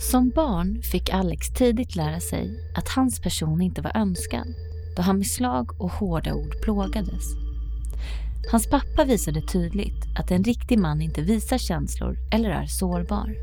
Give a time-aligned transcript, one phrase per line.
[0.00, 4.54] Som barn fick Alex tidigt lära sig att hans person inte var önskad
[4.96, 7.24] då han med slag och hårda ord plågades.
[8.50, 13.34] Hans pappa visade tydligt att en riktig man inte visar känslor eller är sårbar.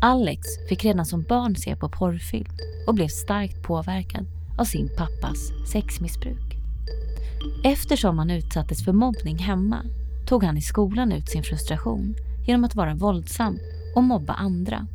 [0.00, 2.50] Alex fick redan som barn se på porrfilm
[2.86, 4.26] och blev starkt påverkad
[4.58, 6.56] av sin pappas sexmissbruk.
[7.64, 9.84] Eftersom han utsattes för mobbning hemma
[10.26, 12.14] tog han i skolan ut sin frustration
[12.46, 13.58] genom att vara våldsam
[13.96, 14.86] och mobba andra.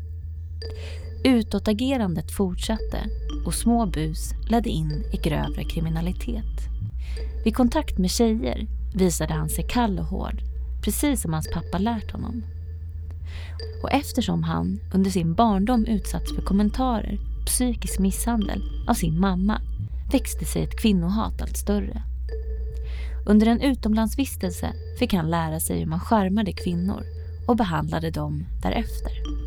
[1.23, 3.09] Utåtagerandet fortsatte
[3.45, 6.69] och små bus ledde in i grövre kriminalitet.
[7.43, 10.41] Vid kontakt med tjejer visade han sig kall och hård,
[10.83, 12.43] precis som hans pappa lärt honom.
[13.83, 19.61] Och eftersom han under sin barndom utsatts för kommentarer, psykisk misshandel av sin mamma
[20.11, 22.03] växte sig ett kvinnohat allt större.
[23.25, 27.03] Under en utomlandsvistelse fick han lära sig hur man skärmade kvinnor
[27.47, 29.44] och behandlade dem därefter.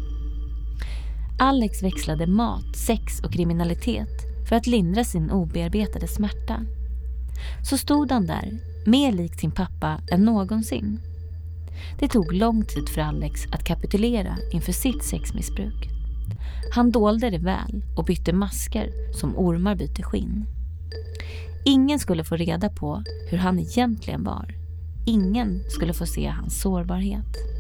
[1.41, 6.61] Alex växlade mat, sex och kriminalitet för att lindra sin obearbetade smärta.
[7.71, 11.01] Så stod han där, mer lik sin pappa än någonsin.
[11.99, 15.89] Det tog lång tid för Alex att kapitulera inför sitt sexmissbruk.
[16.73, 20.47] Han dolde det väl och bytte masker som ormar byter skinn.
[21.65, 24.55] Ingen skulle få reda på hur han egentligen var.
[25.07, 27.58] Ingen skulle få se hans sårbarhet.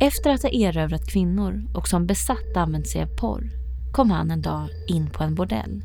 [0.00, 3.50] Efter att ha erövrat kvinnor och som besatt använt sig av porr
[3.92, 5.82] kom han en dag in på en bordell.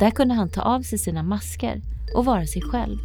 [0.00, 1.82] Där kunde han ta av sig sina masker
[2.14, 2.98] och vara sig själv.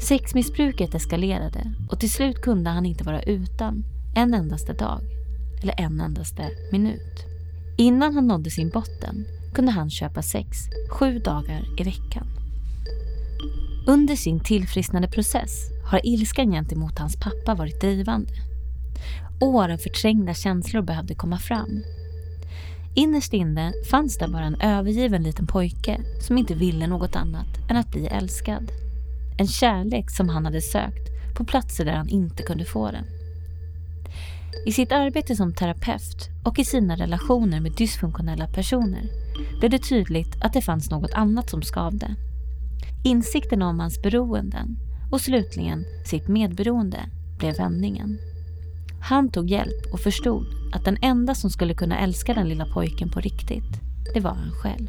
[0.00, 5.00] Sexmissbruket eskalerade och till slut kunde han inte vara utan en endaste dag
[5.62, 7.24] eller en endaste minut.
[7.76, 10.58] Innan han nådde sin botten kunde han köpa sex
[10.90, 12.26] sju dagar i veckan.
[13.86, 18.32] Under sin tillfrisknande process har ilskan gentemot hans pappa varit drivande.
[19.40, 21.82] År av förträngda känslor behövde komma fram.
[22.94, 27.76] Innerst inne fanns där bara en övergiven liten pojke som inte ville något annat än
[27.76, 28.70] att bli älskad.
[29.38, 33.04] En kärlek som han hade sökt på platser där han inte kunde få den.
[34.66, 39.02] I sitt arbete som terapeut och i sina relationer med dysfunktionella personer
[39.58, 42.14] blev det tydligt att det fanns något annat som skavde.
[43.04, 44.78] Insikten om hans beroenden
[45.10, 47.00] och slutligen sitt medberoende
[47.38, 48.18] blev vändningen.
[49.08, 53.10] Han tog hjälp och förstod att den enda som skulle kunna älska den lilla pojken
[53.10, 53.80] på riktigt,
[54.14, 54.88] det var han själv.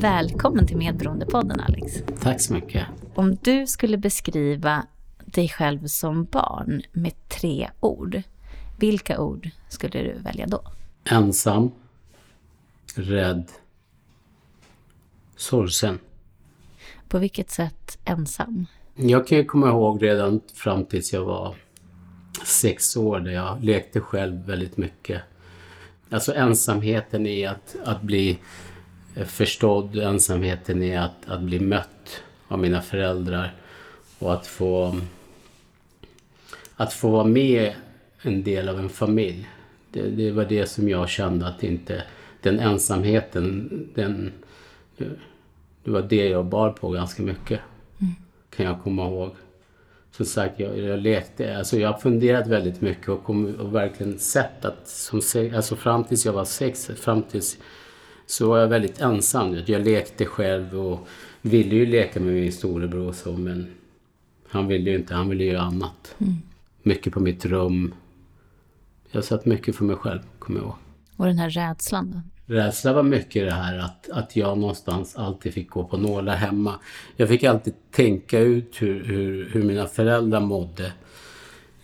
[0.00, 2.02] Välkommen till Medberoendepodden Alex.
[2.20, 2.86] Tack så mycket.
[3.14, 4.86] Om du skulle beskriva
[5.24, 8.22] dig själv som barn med tre ord,
[8.78, 10.62] vilka ord skulle du välja då?
[11.04, 11.70] Ensam,
[12.94, 13.48] rädd,
[15.36, 15.98] sorgsen.
[17.08, 18.66] På vilket sätt ensam?
[18.96, 21.54] Jag kan ju komma ihåg redan fram tills jag var
[22.44, 25.22] sex år där jag lekte själv väldigt mycket.
[26.10, 28.38] Alltså ensamheten i att, att bli
[29.26, 33.54] förstådd, ensamheten i att, att bli mött av mina föräldrar
[34.18, 35.00] och att få
[36.76, 37.72] att få vara med
[38.22, 39.48] en del av en familj.
[39.90, 42.02] Det, det var det som jag kände att inte
[42.42, 44.32] den ensamheten, den,
[45.84, 47.60] det var det jag bar på ganska mycket.
[48.00, 48.14] Mm.
[48.50, 49.34] Kan jag komma ihåg.
[50.10, 54.18] Som sagt, jag, jag lekte, alltså jag har funderat väldigt mycket och, kom, och verkligen
[54.18, 55.20] sett att som,
[55.54, 57.58] alltså fram tills jag var sex, fram tills
[58.30, 59.58] så var jag väldigt ensam.
[59.66, 61.08] Jag lekte själv och
[61.42, 63.66] ville ju leka med min storebror och så men
[64.48, 66.14] han ville ju inte, han ville göra annat.
[66.18, 66.34] Mm.
[66.82, 67.94] Mycket på mitt rum.
[69.10, 70.74] Jag satt mycket för mig själv, kommer jag ihåg.
[71.16, 72.54] Och den här rädslan då?
[72.54, 76.74] Rädsla var mycket det här att, att jag någonstans alltid fick gå på nålar hemma.
[77.16, 80.92] Jag fick alltid tänka ut hur, hur, hur mina föräldrar mådde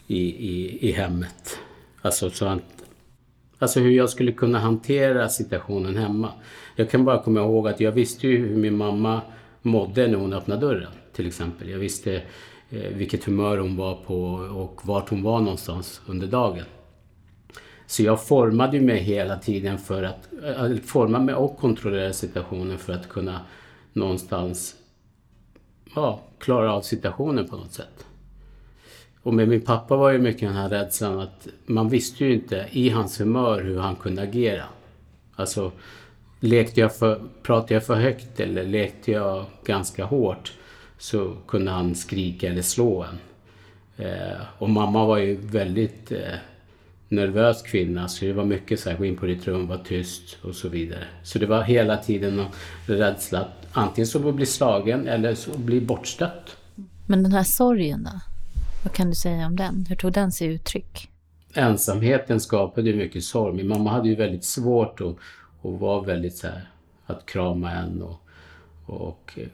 [0.07, 1.59] i, i, i hemmet.
[2.03, 2.76] Alltså så att
[3.59, 6.33] Alltså hur jag skulle kunna hantera situationen hemma.
[6.77, 9.21] Jag kan bara komma ihåg att jag visste ju hur min mamma
[9.63, 10.93] mådde när hon öppnade dörren.
[11.13, 11.69] Till exempel.
[11.69, 12.15] Jag visste
[12.71, 16.65] eh, vilket humör hon var på och vart hon var någonstans under dagen.
[17.87, 22.93] Så jag formade mig hela tiden för att, eh, forma mig och kontrollera situationen för
[22.93, 23.41] att kunna
[23.93, 24.75] någonstans
[25.95, 28.07] ja, klara av situationen på något sätt.
[29.27, 32.67] Och med min pappa var ju mycket den här rädslan att man visste ju inte
[32.71, 34.65] i hans humör hur han kunde agera.
[35.35, 35.73] Alltså,
[36.41, 40.53] lekte jag för, pratade jag för högt eller lekte jag ganska hårt
[40.99, 43.19] så kunde han skrika eller slå en.
[44.07, 46.35] Eh, och mamma var ju väldigt eh,
[47.09, 50.37] nervös kvinna så det var mycket så här, gå in på ditt rum, var tyst
[50.43, 51.05] och så vidare.
[51.23, 52.47] Så det var hela tiden en
[52.97, 56.57] rädsla att antingen så bli slagen eller så bli bortstött.
[57.07, 58.36] Men den här sorgen då?
[58.87, 59.87] Vad kan du säga om den?
[59.89, 61.11] Hur tog den sig uttryck?
[61.55, 63.57] Ensamheten skapade ju mycket sorg.
[63.57, 65.17] Min mamma hade ju väldigt svårt att,
[65.63, 66.69] att vara väldigt så här,
[67.07, 68.21] att krama en och,
[68.87, 69.49] och eh,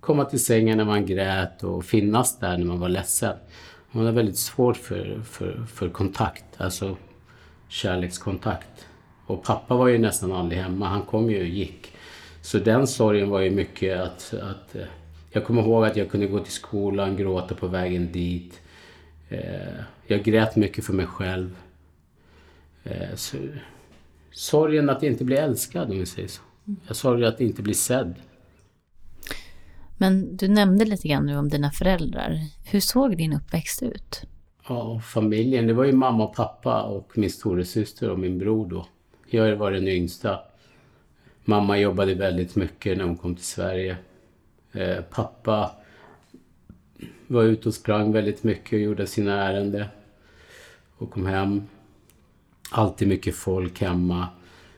[0.00, 3.36] komma till sängen när man grät och finnas där när man var ledsen.
[3.92, 6.96] Hon hade väldigt svårt för, för, för kontakt, alltså
[7.68, 8.86] kärlekskontakt.
[9.26, 11.92] Och pappa var ju nästan aldrig hemma, han kom ju och gick.
[12.42, 14.82] Så den sorgen var ju mycket att, att eh,
[15.30, 18.60] jag kommer ihåg att jag kunde gå till skolan, gråta på vägen dit.
[19.28, 21.56] Eh, jag grät mycket för mig själv.
[22.84, 23.36] Eh, så,
[24.30, 26.42] sorgen att inte bli älskad om vi säger så.
[26.86, 28.14] Jag sorgen att inte bli sedd.
[29.98, 32.38] Men du nämnde lite grann nu om dina föräldrar.
[32.64, 34.22] Hur såg din uppväxt ut?
[34.68, 35.66] Ja, familjen.
[35.66, 38.86] Det var ju mamma och pappa och min storasyster och min bror då.
[39.30, 40.40] Jag var den yngsta.
[41.44, 43.96] Mamma jobbade väldigt mycket när hon kom till Sverige.
[44.72, 45.70] Eh, pappa
[47.26, 49.86] var ute och sprang väldigt mycket och gjorde sina ärenden.
[50.96, 51.62] Och kom hem.
[52.70, 54.28] Alltid mycket folk hemma.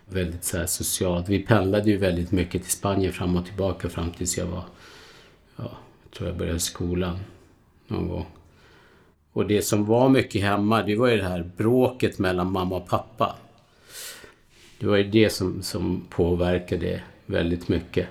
[0.04, 1.28] Väldigt så socialt.
[1.28, 4.64] Vi pendlade ju väldigt mycket till Spanien fram och tillbaka fram tills jag var
[5.56, 5.70] ja,
[6.02, 7.18] jag tror jag började skolan
[7.86, 8.26] någon gång.
[9.32, 12.88] Och det som var mycket hemma, det var ju det här bråket mellan mamma och
[12.88, 13.36] pappa.
[14.78, 18.08] Det var ju det som, som påverkade väldigt mycket.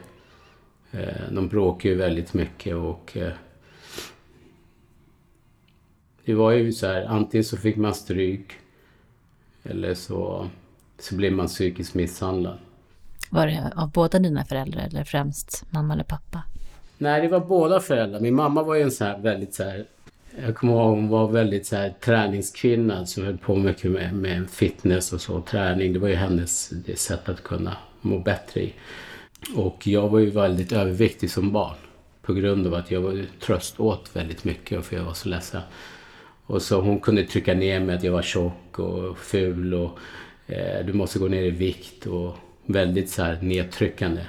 [0.91, 3.33] Eh, de bråkade ju väldigt mycket och eh,
[6.25, 8.51] det var ju så här, antingen så fick man stryk
[9.63, 10.49] eller så,
[10.99, 12.57] så blev man psykiskt misshandlad.
[13.29, 16.43] Var det av båda dina föräldrar eller främst mamma eller pappa?
[16.97, 18.19] Nej, det var båda föräldrar.
[18.19, 19.85] Min mamma var ju en så här väldigt så här...
[20.45, 24.49] Jag kommer ihåg hon var väldigt så här träningskvinna som höll på mycket med, med
[24.49, 25.41] fitness och så.
[25.41, 28.73] Träning, det var ju hennes sätt att kunna må bättre i.
[29.55, 31.75] Och jag var ju väldigt överviktig som barn.
[32.21, 35.61] På grund av att jag var tröst åt väldigt mycket för jag var så ledsen.
[36.45, 39.99] Och så hon kunde trycka ner mig att jag var tjock och ful och
[40.47, 42.35] eh, du måste gå ner i vikt och
[42.65, 44.21] väldigt så här nedtryckande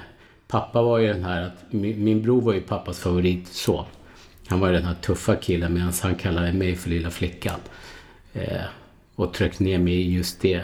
[0.53, 3.85] pappa var ju den här att min, min bror var ju pappas favoritson.
[4.47, 7.59] Han var ju den här tuffa killen medan han kallade mig för lilla flickan.
[8.33, 8.63] Eh,
[9.15, 10.61] och tryckte ner mig i just det.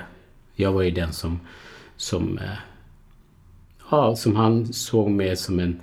[0.56, 1.40] Jag var ju den som,
[1.98, 2.58] som, eh,
[3.92, 5.80] ja, som han såg mig som en,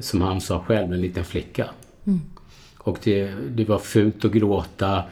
[0.00, 1.70] som han sa själv, en liten flicka.
[2.06, 2.20] Mm.
[2.78, 5.02] Och det, det var fult att gråta.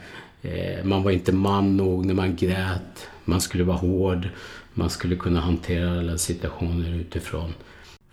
[0.43, 3.09] Eh, man var inte man nog när man grät.
[3.25, 4.29] Man skulle vara hård.
[4.75, 7.53] Man skulle kunna hantera alla situationer utifrån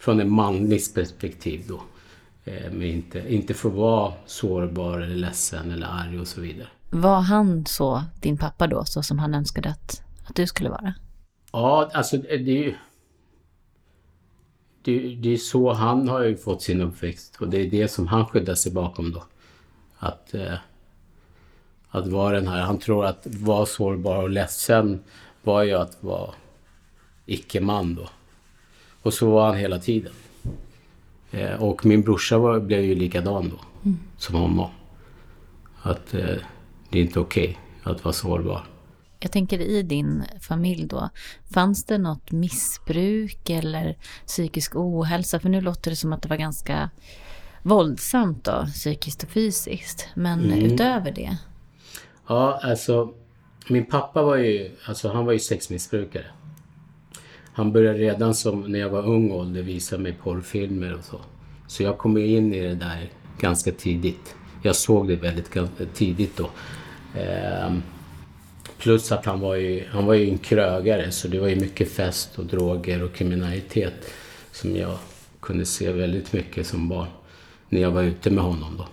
[0.04, 1.82] från en manlig perspektiv då.
[2.46, 6.68] Eh, men inte, inte få vara sårbar eller ledsen eller arg och så vidare.
[6.90, 10.94] Var han så, din pappa då, så som han önskade att, att du skulle vara?
[11.52, 12.76] Ja, alltså det är ju...
[14.84, 18.08] Det, det är så han har ju fått sin uppväxt och det är det som
[18.08, 19.24] han skyddar sig bakom då.
[19.98, 20.54] Att, eh,
[21.90, 25.00] att vara den här, han tror att vara sårbar och ledsen
[25.44, 26.32] var ju att vara
[27.26, 28.10] icke-man då.
[29.02, 30.14] Och så var han hela tiden.
[31.32, 34.00] Eh, och min brorsa var, blev ju likadan då, mm.
[34.18, 34.70] som honom.
[35.82, 36.36] Att eh,
[36.90, 38.73] det är inte okej okay att vara sårbar.
[39.24, 41.10] Jag tänker i din familj då,
[41.54, 45.40] fanns det något missbruk eller psykisk ohälsa?
[45.40, 46.90] För nu låter det som att det var ganska
[47.62, 50.08] våldsamt då, psykiskt och fysiskt.
[50.16, 50.60] Men mm.
[50.60, 51.38] utöver det?
[52.28, 53.14] Ja, alltså
[53.70, 56.26] min pappa var ju, alltså han var ju sexmissbrukare
[57.54, 61.22] han började redan som när jag var ung ålder visa mig porrfilmer och så.
[61.68, 64.36] Så jag kom in i det där ganska tidigt.
[64.62, 65.58] Jag såg det väldigt
[65.94, 66.50] tidigt då.
[67.20, 67.74] Eh,
[68.78, 71.92] plus att han var, ju, han var ju en krögare så det var ju mycket
[71.92, 73.94] fest och droger och kriminalitet
[74.52, 74.98] som jag
[75.40, 77.08] kunde se väldigt mycket som barn
[77.70, 78.88] när jag var ute med honom då.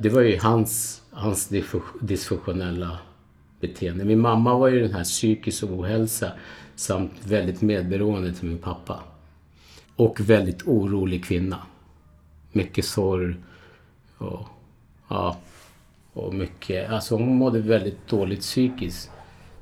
[0.00, 1.50] Det var ju hans, hans
[2.00, 2.98] dysfunktionella
[3.60, 4.04] beteende.
[4.04, 6.32] Min mamma var ju den här psykisk ohälsa
[6.74, 9.00] samt väldigt medberoende till min pappa.
[9.96, 11.58] Och väldigt orolig kvinna.
[12.52, 13.34] Mycket sorg
[14.18, 14.46] och,
[15.08, 15.36] ja,
[16.12, 16.90] och mycket...
[16.90, 19.10] Alltså hon mådde väldigt dåligt psykiskt.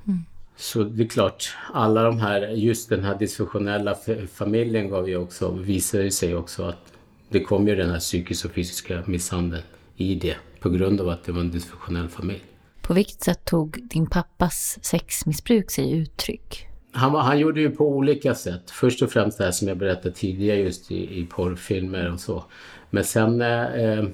[0.07, 0.25] Mm.
[0.57, 3.97] Så det är klart, alla de här, just den här dysfunktionella
[4.33, 6.92] familjen gav ju också, visade sig också att
[7.28, 9.62] det kom ju den här psykiska och fysiska misshandeln
[9.97, 12.42] i det på grund av att det var en dysfunktionell familj.
[12.83, 16.66] På vilket sätt tog din pappas sexmissbruk sig uttryck?
[16.92, 18.71] Han, han gjorde ju på olika sätt.
[18.71, 22.45] Först och främst det här som jag berättade tidigare just i, i porrfilmer och så.
[22.90, 24.04] Men sen eh,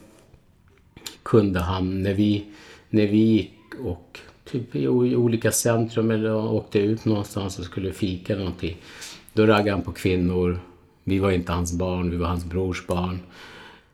[1.26, 2.44] kunde han, när vi,
[2.90, 8.36] när vi gick och typ i olika centrum eller åkte ut någonstans och skulle fika
[8.36, 8.76] någonting.
[9.32, 10.58] Då raggade han på kvinnor.
[11.04, 13.18] Vi var inte hans barn, vi var hans brors barn.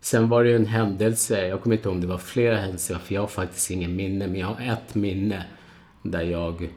[0.00, 3.14] Sen var det en händelse, jag kommer inte ihåg om det var flera händelser, för
[3.14, 5.44] jag har faktiskt ingen minne, men jag har ett minne
[6.02, 6.68] där jag...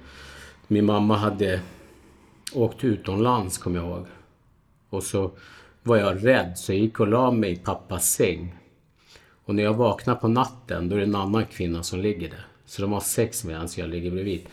[0.67, 1.59] Min mamma hade
[2.53, 4.05] åkt utomlands, kommer jag ihåg.
[4.89, 5.31] Och så
[5.83, 8.55] var jag rädd, så jag gick och la mig i pappas säng.
[9.45, 12.45] Och när jag vaknar på natten, då är det en annan kvinna som ligger där.
[12.65, 14.47] Så de har sex medan jag ligger bredvid.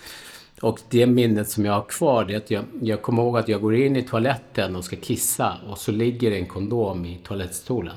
[0.61, 3.49] Och det minnet som jag har kvar, det är att jag, jag kommer ihåg att
[3.49, 7.97] jag går in i toaletten och ska kissa och så ligger en kondom i toalettstolen.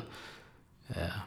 [0.90, 1.18] Eh,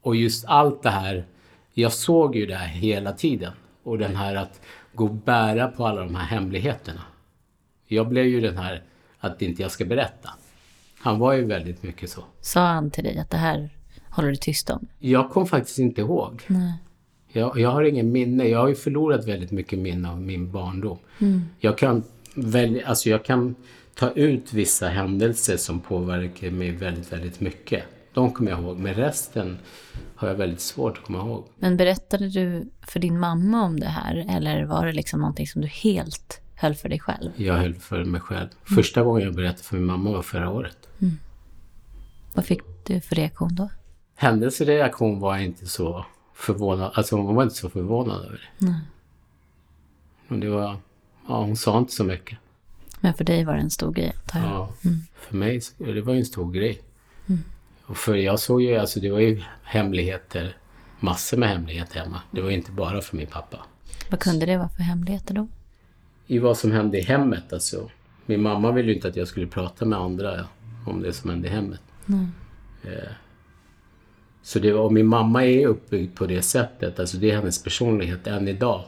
[0.00, 1.26] och just allt det här,
[1.72, 3.52] jag såg ju det här hela tiden.
[3.82, 4.60] Och den här att
[4.92, 7.00] gå och bära på alla de här hemligheterna.
[7.86, 8.82] Jag blev ju den här
[9.18, 10.30] att inte jag ska berätta.
[10.98, 12.24] Han var ju väldigt mycket så.
[12.40, 13.70] Sa han till dig att det här
[14.14, 14.86] håller du tyst om?
[14.98, 16.42] Jag kom faktiskt inte ihåg.
[16.46, 16.72] Nej.
[17.32, 18.44] Jag, jag har ingen minne.
[18.44, 20.98] Jag har ju förlorat väldigt mycket minne av min barndom.
[21.18, 21.42] Mm.
[21.58, 22.02] Jag, kan
[22.34, 23.54] välja, alltså jag kan
[23.94, 27.84] ta ut vissa händelser som påverkar mig väldigt, väldigt mycket.
[28.12, 29.58] De kommer jag ihåg, men resten
[30.16, 31.44] har jag väldigt svårt att komma ihåg.
[31.58, 35.62] Men berättade du för din mamma om det här eller var det liksom någonting som
[35.62, 37.30] du helt höll för dig själv?
[37.36, 38.48] Jag höll för mig själv.
[38.48, 38.76] Mm.
[38.76, 40.78] Första gången jag berättade för min mamma var förra året.
[41.02, 41.18] Mm.
[42.34, 43.68] Vad fick du för reaktion då?
[44.14, 46.92] Hennes reaktion var inte så förvånad.
[46.94, 48.66] Alltså hon var inte så förvånad över det.
[48.66, 48.80] Nej.
[50.28, 50.76] Och det var...
[51.28, 52.38] Ja, hon sa inte så mycket.
[53.00, 54.48] Men för dig var det en stor grej, tar jag.
[54.48, 55.00] Ja, mm.
[55.14, 56.80] för mig det var en stor grej.
[57.26, 57.42] Mm.
[57.86, 60.56] Och för jag såg ju, alltså det var ju hemligheter,
[61.00, 62.20] massor med hemligheter hemma.
[62.30, 63.66] Det var inte bara för min pappa.
[64.10, 65.48] Vad kunde det vara för hemligheter då?
[66.26, 67.90] I vad som hände i hemmet alltså.
[68.26, 70.46] Min mamma ville ju inte att jag skulle prata med andra
[70.86, 71.80] om det som hände i hemmet.
[72.08, 72.32] Mm.
[72.82, 73.12] Eh,
[74.44, 78.26] så det var, min mamma är uppbyggd på det sättet, alltså det är hennes personlighet
[78.26, 78.84] än idag.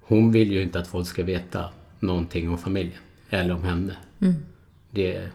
[0.00, 2.98] Hon vill ju inte att folk ska veta någonting om familjen,
[3.30, 3.96] eller om henne.
[4.20, 4.34] Mm.
[4.90, 5.28] Det,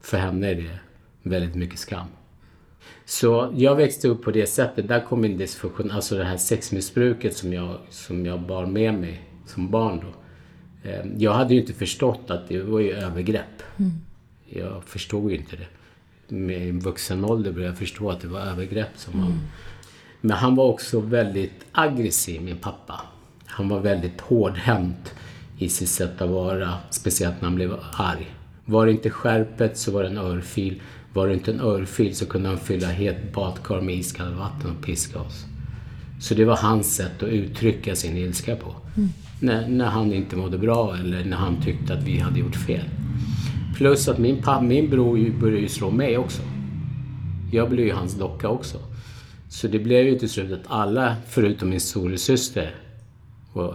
[0.00, 0.78] för henne är det
[1.22, 2.06] väldigt mycket skam.
[3.04, 4.88] Så jag växte upp på det sättet.
[4.88, 9.22] Där kom min dysfunktion, alltså det här sexmissbruket som jag, som jag bar med mig
[9.46, 10.14] som barn då.
[10.90, 13.62] Eh, jag hade ju inte förstått att det var ju övergrepp.
[13.76, 13.92] Mm.
[14.48, 15.66] Jag förstod ju inte det
[16.32, 19.24] med vuxen ålder började förstå att det var övergrepp som mm.
[19.24, 19.40] han...
[20.20, 23.00] Men han var också väldigt aggressiv, min pappa.
[23.46, 25.14] Han var väldigt hårdhänt
[25.58, 28.34] i sitt sätt att vara, speciellt när han blev arg.
[28.64, 30.82] Var det inte skärpet så var det en örfil.
[31.12, 34.84] Var det inte en örfil så kunde han fylla het badkar med iskallt vatten och
[34.84, 35.44] piska oss.
[36.20, 38.74] Så det var hans sätt att uttrycka sin ilska på.
[38.96, 39.08] Mm.
[39.40, 42.84] När, när han inte mådde bra eller när han tyckte att vi hade gjort fel.
[43.76, 46.42] Plus att min, min bror började ju slå mig också.
[47.52, 48.78] Jag blev ju hans docka också.
[49.48, 52.74] Så det blev ju till slut att alla, förutom min storasyster,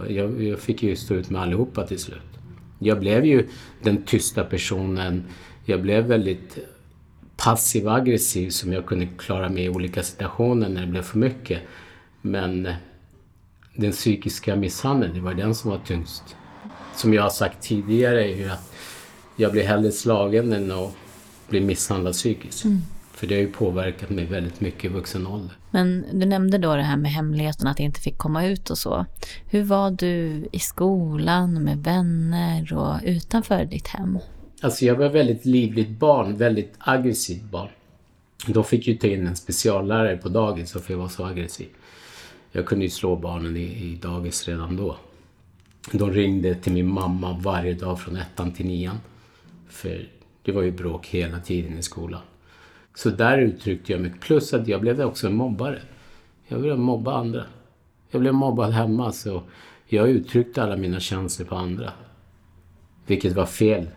[0.08, 2.22] jag, jag fick ju stå ut med allihopa till slut.
[2.78, 3.48] Jag blev ju
[3.82, 5.24] den tysta personen.
[5.64, 6.58] Jag blev väldigt
[7.36, 11.62] passiv aggressiv som jag kunde klara mig i olika situationer när det blev för mycket.
[12.22, 12.68] Men
[13.74, 16.36] den psykiska misshandeln, det var den som var tyngst.
[16.96, 18.67] Som jag har sagt tidigare är ju att
[19.38, 20.94] jag blir hellre slagen än att
[21.48, 22.64] bli misshandlad psykiskt.
[22.64, 22.82] Mm.
[23.12, 25.56] För det har ju påverkat mig väldigt mycket i vuxen ålder.
[25.70, 28.78] Men du nämnde då det här med hemligheten, att det inte fick komma ut och
[28.78, 29.06] så.
[29.46, 34.18] Hur var du i skolan, med vänner och utanför ditt hem?
[34.60, 37.68] Alltså jag var väldigt livligt barn, väldigt aggressivt barn.
[38.46, 41.68] De fick ju ta in en speciallärare på dagis för jag var så aggressiv.
[42.52, 44.96] Jag kunde ju slå barnen i, i dagis redan då.
[45.92, 49.00] De ringde till min mamma varje dag från ettan till nian.
[49.78, 50.08] För
[50.42, 52.20] det var ju bråk hela tiden i skolan.
[52.94, 54.12] Så där uttryckte jag mig.
[54.20, 55.78] Plus att jag blev också en mobbare.
[56.48, 57.44] Jag ville mobba andra.
[58.10, 59.42] Jag blev mobbad hemma så
[59.86, 61.92] jag uttryckte alla mina känslor på andra.
[63.06, 63.88] Vilket var fel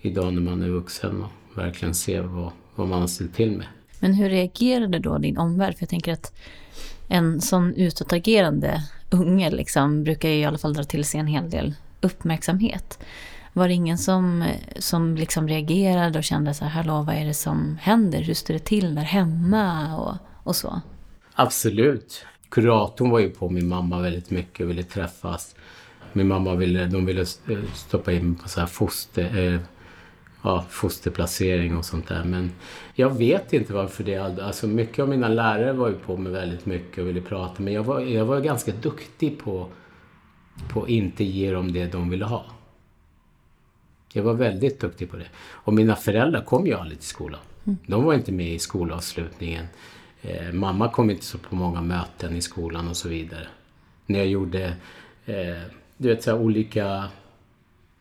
[0.00, 3.66] idag när man är vuxen och verkligen ser vad, vad man har ställt till med.
[4.00, 5.74] Men hur reagerade då din omvärld?
[5.74, 6.34] För jag tänker att
[7.08, 11.50] en sån utåtagerande unge liksom brukar ju i alla fall dra till sig en hel
[11.50, 12.98] del uppmärksamhet.
[13.52, 17.34] Var det ingen som, som liksom reagerade och kände så här, hallå vad är det
[17.34, 18.22] som händer?
[18.22, 19.96] Hur står det till där hemma?
[19.96, 20.14] Och,
[20.44, 20.80] och så.
[21.34, 22.26] Absolut.
[22.48, 25.54] Kuratorn var ju på min mamma väldigt mycket och ville träffas.
[26.12, 29.60] Min mamma ville, de ville eh, stoppa in på så här foster, eh,
[30.42, 32.24] ja, fosterplacering och sånt där.
[32.24, 32.52] Men
[32.94, 36.66] jag vet inte varför det Alltså mycket av mina lärare var ju på mig väldigt
[36.66, 37.62] mycket och ville prata.
[37.62, 39.68] Men jag var, jag var ganska duktig på,
[40.68, 42.44] på att inte ge dem det de ville ha.
[44.12, 45.28] Jag var väldigt duktig på det.
[45.38, 47.40] Och mina föräldrar kom ju aldrig till skolan.
[47.64, 47.78] Mm.
[47.86, 49.66] De var inte med i skolavslutningen.
[50.22, 53.46] Eh, mamma kom inte så på många möten i skolan och så vidare.
[54.06, 54.64] När jag gjorde,
[55.26, 55.62] eh,
[55.96, 57.08] du vet så här, olika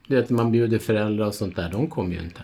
[0.10, 2.42] du vet, man bjuder föräldrar och sånt där, de kom ju inte.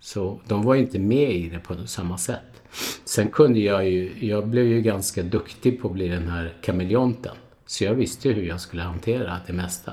[0.00, 2.62] Så de var inte med i det på samma sätt.
[3.04, 7.36] Sen kunde jag ju, jag blev ju ganska duktig på att bli den här kameleonten.
[7.66, 9.92] Så jag visste hur jag skulle hantera det mesta.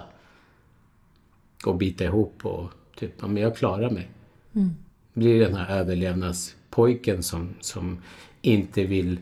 [1.66, 4.10] Och bita ihop och typ, ja men jag klarar mig.
[4.56, 4.76] Mm.
[5.14, 8.02] Blir den här överlevnadspojken som, som
[8.42, 9.20] inte vill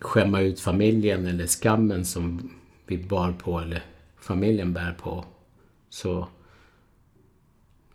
[0.00, 2.50] skämma ut familjen eller skammen som
[2.86, 3.82] vi bar på eller
[4.20, 5.24] familjen bär på.
[5.90, 6.28] Så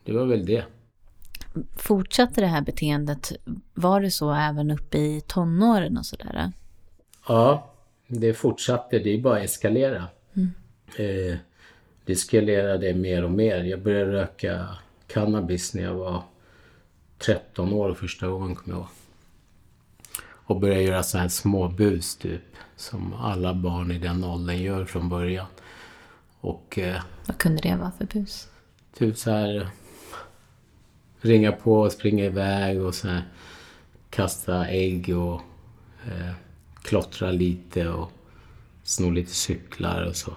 [0.04, 0.66] det var väl det.
[1.76, 3.32] Fortsatte det här beteendet,
[3.74, 6.52] var det så även uppe i tonåren och sådär?
[7.28, 7.74] Ja,
[8.08, 9.00] det fortsatte.
[9.00, 10.08] Det är bara att eskalera.
[10.34, 10.52] Mm.
[10.98, 11.38] Eh,
[12.06, 13.64] det eskalerade mer och mer.
[13.64, 14.68] Jag började röka
[15.08, 16.24] cannabis när jag var
[17.18, 18.90] 13 år första gången, kommer jag ihåg.
[20.46, 22.42] Och började göra så här småbus, typ.
[22.76, 25.46] Som alla barn i den åldern gör från början.
[26.40, 26.80] Och...
[26.80, 28.48] Eh, Vad kunde det vara för bus?
[28.98, 29.70] Typ så här
[31.22, 33.24] ringa på och springa iväg och så här,
[34.10, 35.42] kasta ägg och
[36.06, 36.34] eh,
[36.82, 38.12] klottra lite och
[38.84, 40.34] sno lite cyklar och så.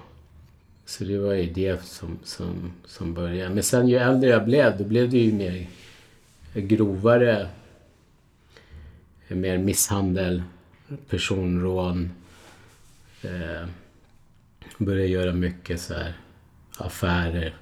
[0.86, 3.54] Så det var ju det som, som, som började.
[3.54, 5.66] Men sen ju äldre jag blev, då blev det ju mer
[6.54, 7.48] grovare.
[9.28, 10.42] Mer misshandel,
[11.08, 12.10] personrån.
[13.22, 13.68] Eh,
[14.78, 16.14] började göra mycket så här
[16.78, 17.56] affärer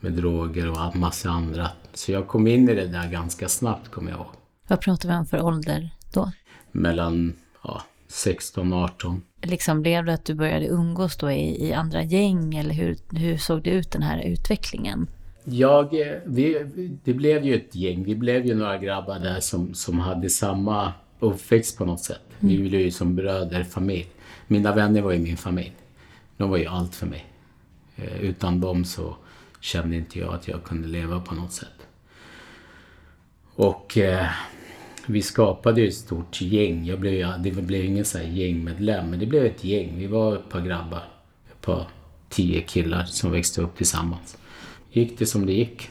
[0.00, 1.70] med droger och massa andra.
[1.94, 4.32] Så jag kom in i det där ganska snabbt, kommer jag ihåg.
[4.68, 6.32] Vad pratar vi om för ålder då?
[6.72, 9.22] Mellan ja, 16 och 18.
[9.42, 13.36] Liksom blev det att du började umgås då i, i andra gäng eller hur, hur
[13.36, 15.06] såg det ut den här utvecklingen?
[15.44, 16.66] Jag, eh, vi,
[17.04, 18.04] det blev ju ett gäng.
[18.04, 22.20] Vi blev ju några grabbar där som, som hade samma uppväxt på något sätt.
[22.40, 22.56] Mm.
[22.56, 24.08] Vi blev ju som bröder, familj.
[24.46, 25.72] Mina vänner var ju min familj.
[26.36, 27.26] De var ju allt för mig.
[27.96, 29.16] Eh, utan dem så
[29.60, 31.68] kände inte jag att jag kunde leva på något sätt.
[33.54, 34.26] Och eh,
[35.06, 36.86] vi skapade ju ett stort gäng.
[36.86, 39.98] Jag blev, det blev ingen så här gängmedlem, men det blev ett gäng.
[39.98, 41.04] Vi var ett par grabbar.
[41.50, 41.88] Ett par
[42.28, 44.38] tio killar som växte upp tillsammans.
[44.92, 45.90] Gick det som det gick.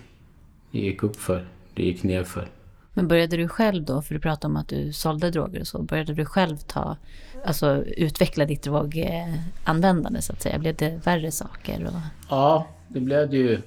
[0.71, 1.47] Det gick upp för.
[1.73, 2.47] Det gick ner för.
[2.93, 5.81] Men började du själv då, för du pratade om att du sålde droger och så,
[5.81, 6.97] började du själv ta,
[7.45, 10.59] alltså utveckla ditt droganvändande så att säga?
[10.59, 11.85] Blev det värre saker?
[11.85, 11.99] Och...
[12.29, 13.61] Ja, det blev det ju.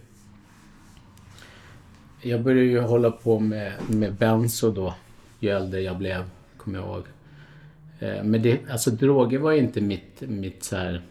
[2.23, 4.95] Jag började ju hålla på med, med benzo då,
[5.41, 6.25] ju äldre jag blev,
[6.57, 7.05] kommer jag ihåg.
[7.99, 11.03] Eh, men det, alltså droger var inte mitt, mitt så här...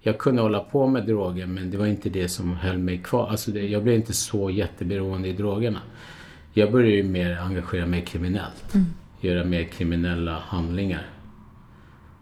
[0.00, 3.28] Jag kunde hålla på med droger men det var inte det som höll mig kvar.
[3.28, 5.80] Alltså det, jag blev inte så jätteberoende i drogerna.
[6.52, 8.74] Jag började ju mer engagera mig kriminellt.
[8.74, 8.86] Mm.
[9.20, 11.06] Göra mer kriminella handlingar.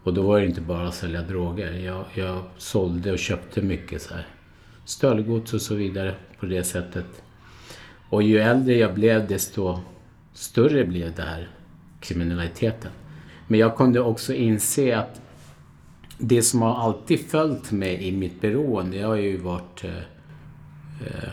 [0.03, 1.71] Och då var det inte bara att sälja droger.
[1.71, 4.27] Jag, jag sålde och köpte mycket så här
[4.85, 7.23] stöldgods och så vidare på det sättet.
[8.09, 9.79] Och ju äldre jag blev desto
[10.33, 11.49] större blev det här
[11.99, 12.91] kriminaliteten.
[13.47, 15.21] Men jag kunde också inse att
[16.17, 19.97] det som har alltid följt mig i mitt beroende, det har ju varit eh,
[21.07, 21.29] eh,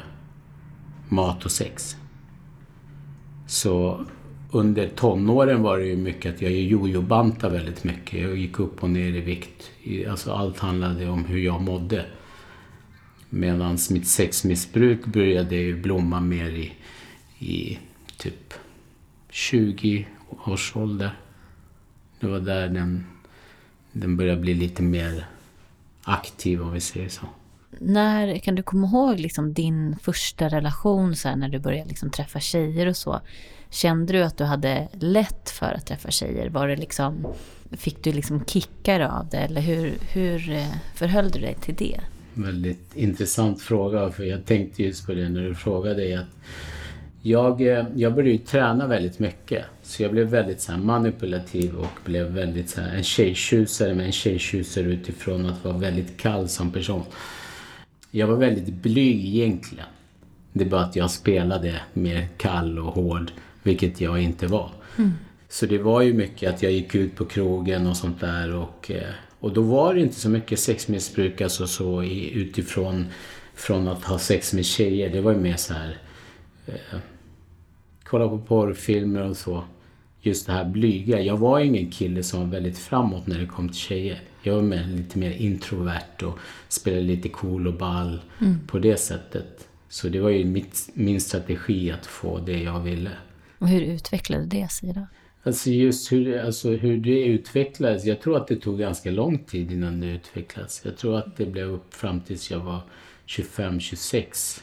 [1.08, 1.96] mat och sex.
[3.46, 4.04] Så
[4.52, 8.20] under tonåren var det ju mycket att jag jojobantade väldigt mycket.
[8.20, 9.70] Jag gick upp och ner i vikt.
[10.10, 12.06] Alltså allt handlade om hur jag mådde.
[13.30, 16.72] Medan mitt sexmissbruk började ju blomma mer i,
[17.38, 17.78] i
[18.16, 18.54] typ
[19.30, 20.06] 20
[20.46, 21.10] års ålder.
[22.20, 23.06] Det var där den,
[23.92, 25.26] den började bli lite mer
[26.02, 27.26] aktiv om vi säger så.
[27.78, 32.10] När, kan du komma ihåg liksom din första relation så här, när du började liksom
[32.10, 33.20] träffa tjejer och så?
[33.70, 36.48] Kände du att du hade lätt för att träffa tjejer?
[36.48, 37.26] Var det liksom,
[37.72, 42.00] fick du liksom kickar av det eller hur, hur eh, förhöll du dig till det?
[42.34, 46.20] väldigt intressant fråga för jag tänkte just på det när du frågade.
[46.20, 46.26] Att
[47.22, 49.64] jag, eh, jag började ju träna väldigt mycket.
[49.82, 54.12] Så jag blev väldigt så manipulativ och blev väldigt så här, en tjejtjusare men en
[54.12, 57.02] tjejtjusare utifrån att vara väldigt kall som person.
[58.10, 59.86] Jag var väldigt blyg egentligen.
[60.52, 63.30] Det är bara att jag spelade mer kall och hård,
[63.62, 64.70] vilket jag inte var.
[64.98, 65.12] Mm.
[65.48, 68.90] Så det var ju mycket att jag gick ut på krogen och sånt där och
[68.90, 72.02] eh, och då var det inte så mycket sexmissbruk alltså så
[72.32, 73.06] utifrån
[73.54, 75.10] från att ha sex med tjejer.
[75.10, 75.96] Det var ju mer så här
[76.66, 76.98] eh,
[78.04, 79.64] kolla på porrfilmer och så.
[80.22, 81.20] Just det här blyga.
[81.20, 84.22] Jag var ju ingen kille som var väldigt framåt när det kom till tjejer.
[84.42, 88.20] Jag var mer, lite mer introvert och spelade lite cool och ball
[88.66, 89.68] på det sättet.
[89.88, 93.10] Så det var ju mitt, min strategi att få det jag ville.
[93.58, 95.06] Och hur utvecklade det sig då?
[95.42, 98.04] Alltså just hur, alltså hur det utvecklades.
[98.04, 100.80] Jag tror att det tog ganska lång tid innan det utvecklades.
[100.84, 102.80] Jag tror att det blev upp fram tills jag var
[103.26, 104.60] 25-26.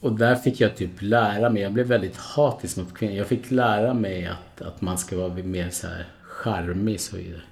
[0.00, 3.14] Och där fick jag typ lära mig, jag blev väldigt hatisk mot kvinnor.
[3.14, 7.16] Jag fick lära mig att, att man ska vara mer så här charmig och så
[7.16, 7.42] vidare.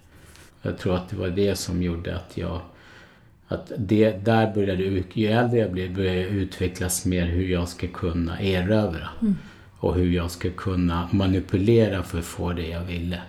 [0.62, 2.60] Jag tror att det var det som gjorde att jag...
[3.48, 4.82] Att det, där började,
[5.12, 9.08] ju äldre jag blev, började jag utvecklas mer hur jag ska kunna erövra.
[9.20, 9.36] Mm.
[9.80, 13.22] Och hur jag ska kunna manipulera för att få det jag ville.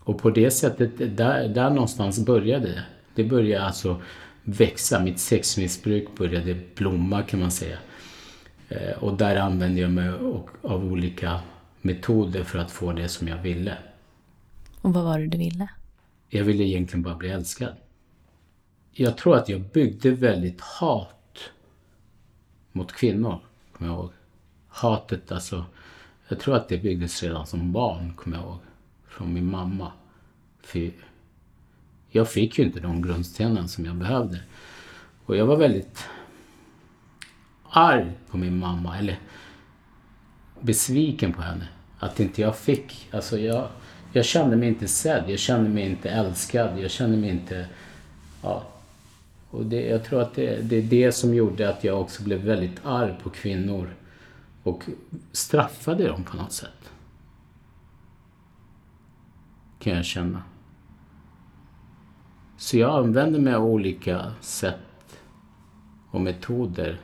[0.00, 2.84] Och på det sättet, där, där någonstans började det.
[3.14, 4.02] Det började alltså
[4.42, 5.00] växa.
[5.00, 7.78] Mitt sexmissbruk började blomma kan man säga.
[8.68, 10.08] Eh, Och där använde jag mig
[10.62, 11.40] av olika
[11.82, 13.76] metoder för att få det som jag ville.
[14.80, 15.68] Och vad var det du ville?
[16.28, 17.74] Jag ville egentligen bara bli älskad.
[18.92, 21.38] Jag tror att jag byggde väldigt hat
[22.72, 23.38] mot kvinnor,
[23.72, 24.10] kommer jag ihåg.
[24.68, 25.64] Hatet alltså,
[26.28, 28.58] jag tror att det byggdes redan som barn, kommer jag ihåg.
[29.08, 29.92] Från min mamma.
[30.62, 30.90] För
[32.10, 34.40] jag fick ju inte de grundstenarna som jag behövde.
[35.26, 36.08] Och jag var väldigt
[37.70, 39.18] arg på min mamma, eller
[40.60, 41.68] besviken på henne.
[41.98, 43.68] Att inte jag fick, alltså jag,
[44.12, 47.66] jag kände mig inte sedd, jag kände mig inte älskad, jag kände mig inte,
[48.42, 48.62] ja.
[49.50, 52.38] Och det, jag tror att det, det är det som gjorde att jag också blev
[52.38, 53.94] väldigt arg på kvinnor
[54.66, 54.84] och
[55.32, 56.92] straffade dem på något sätt.
[59.78, 60.42] Kan jag känna.
[62.56, 65.20] Så jag använde mig av olika sätt
[66.10, 67.00] och metoder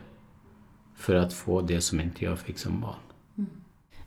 [0.97, 3.47] för att få det som inte jag fick som barn.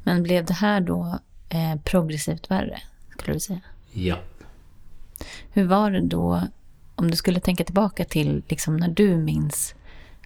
[0.04, 3.62] Men blev det här då eh, progressivt värre, skulle du säga?
[3.92, 4.18] Ja.
[5.52, 6.42] Hur var det då,
[6.96, 9.76] om du skulle tänka tillbaka till liksom när du minns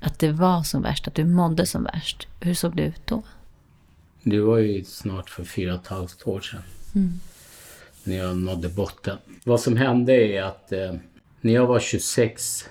[0.02, 2.28] att det var som värst, att du mådde som värst.
[2.40, 3.24] Hur såg det ut då?
[4.24, 6.62] Det var ju snart för fyra och ett halvt år sedan.
[8.04, 9.18] När jag nådde botten.
[9.44, 10.94] Vad som hände är att eh,
[11.42, 12.70] när jag var 26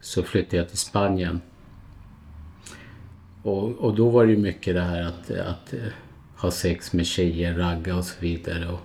[0.00, 1.40] så flyttade jag till Spanien.
[3.42, 5.80] Och, och då var det ju mycket det här att, att eh,
[6.36, 8.68] ha sex med tjejer, ragga och så vidare.
[8.68, 8.80] Och,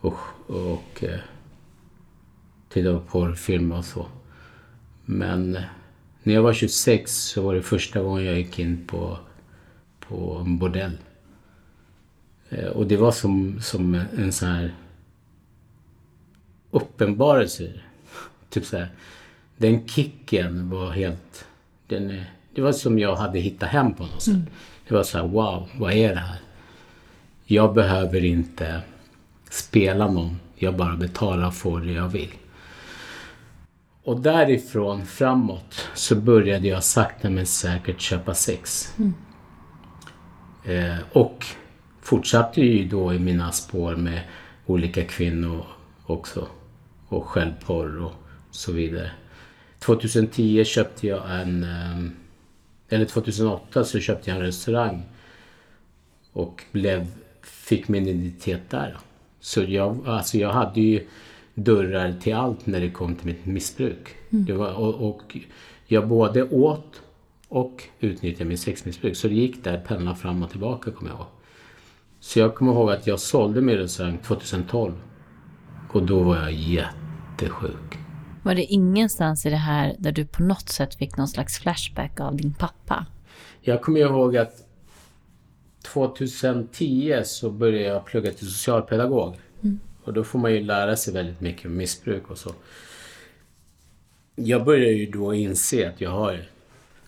[0.00, 1.20] och, och eh,
[2.68, 4.06] titta på porrfilmer och så.
[5.04, 5.62] Men eh,
[6.26, 9.18] när jag var 26 så var det första gången jag gick in på,
[10.00, 10.98] på en bordell.
[12.50, 14.74] Eh, Och det var som, som en sån här
[16.70, 17.72] uppenbarelse.
[18.50, 18.88] Typ så här.
[19.56, 21.46] Den kicken var helt...
[21.86, 22.20] Den,
[22.54, 24.36] det var som jag hade hittat hem på något sätt.
[24.88, 26.38] Det var så här, wow, vad är det här?
[27.44, 28.80] Jag behöver inte
[29.50, 30.36] spela någon.
[30.56, 32.30] Jag bara betalar och får det jag vill.
[34.04, 38.94] Och därifrån framåt så började jag sakta men säkert köpa sex.
[40.64, 41.46] Eh, och
[42.00, 44.20] fortsatte ju då i mina spår med
[44.66, 45.66] olika kvinnor
[46.06, 46.48] också.
[47.08, 48.12] Och självporr och
[48.50, 49.10] så vidare.
[49.78, 51.62] 2010 köpte jag en...
[51.64, 52.10] eh,
[52.88, 55.02] Eller 2008 så köpte jag en restaurang.
[56.32, 57.06] Och blev,
[57.42, 58.98] fick min identitet där.
[59.40, 61.06] Så jag, alltså jag hade ju
[61.54, 64.16] dörrar till allt när det kom till mitt missbruk.
[64.30, 65.36] Det var, och, och
[65.86, 67.02] jag både åt
[67.48, 69.16] och utnyttjade mitt sexmissbruk.
[69.16, 71.26] Så det gick där, pendla fram och tillbaka kommer jag ihåg.
[72.20, 74.92] Så jag kommer ihåg att jag sålde min restaurang 2012.
[75.92, 77.98] Och då var jag jättesjuk.
[78.42, 82.20] Var det ingenstans i det här där du på något sätt fick någon slags flashback
[82.20, 83.06] av din pappa?
[83.60, 84.52] Jag kommer ihåg att
[85.82, 89.36] 2010 så började jag plugga till socialpedagog.
[90.04, 92.54] Och då får man ju lära sig väldigt mycket om missbruk och så.
[94.34, 96.44] Jag började ju då inse att jag har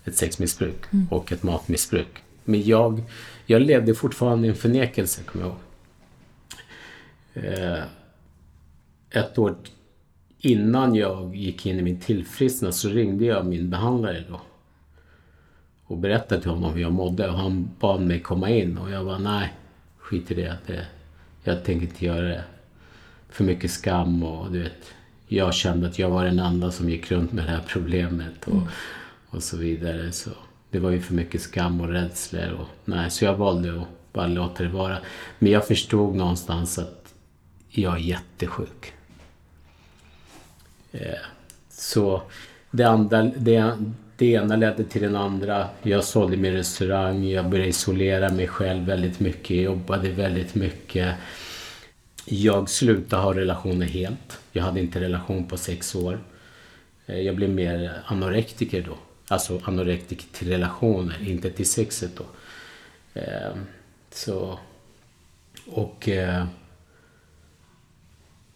[0.05, 2.23] ett sexmissbruk och ett matmissbruk.
[2.45, 3.03] Men jag,
[3.47, 5.61] jag levde fortfarande i en förnekelse, kommer jag ihåg.
[7.35, 7.83] Eh,
[9.11, 9.57] ett år
[10.39, 14.41] innan jag gick in i min tillfrisknad så ringde jag min behandlare då
[15.85, 19.05] och berättade till honom hur jag mådde och han bad mig komma in och jag
[19.05, 19.53] bara nej,
[19.99, 20.59] skit i det.
[20.67, 20.87] det
[21.45, 22.45] jag tänker inte göra det.
[23.37, 24.95] För mycket skam och du vet.
[25.29, 28.63] Jag kände att jag var den enda som gick runt med det här problemet och,
[29.31, 30.13] och så vidare.
[30.13, 30.31] Så
[30.71, 34.27] det var ju för mycket skam och rädslor och nej, så jag valde att bara
[34.27, 34.99] låta det vara.
[35.39, 37.15] Men jag förstod någonstans att
[37.69, 38.93] jag är jättesjuk.
[40.93, 41.01] Eh,
[41.71, 42.23] så
[42.71, 43.77] det, andra, det,
[44.17, 45.69] det ena ledde till den andra.
[45.83, 51.15] Jag sålde min restaurang, jag började isolera mig själv väldigt mycket, jobbade väldigt mycket.
[52.29, 54.41] Jag slutade ha relationer helt.
[54.53, 56.19] Jag hade inte relation på sex år.
[57.07, 58.97] Eh, jag blev mer anorektiker då.
[59.29, 62.25] Alltså anorektiker till relationer, inte till sexet då.
[63.21, 63.53] Eh,
[64.11, 64.59] så...
[65.67, 66.09] Och...
[66.09, 66.47] Eh,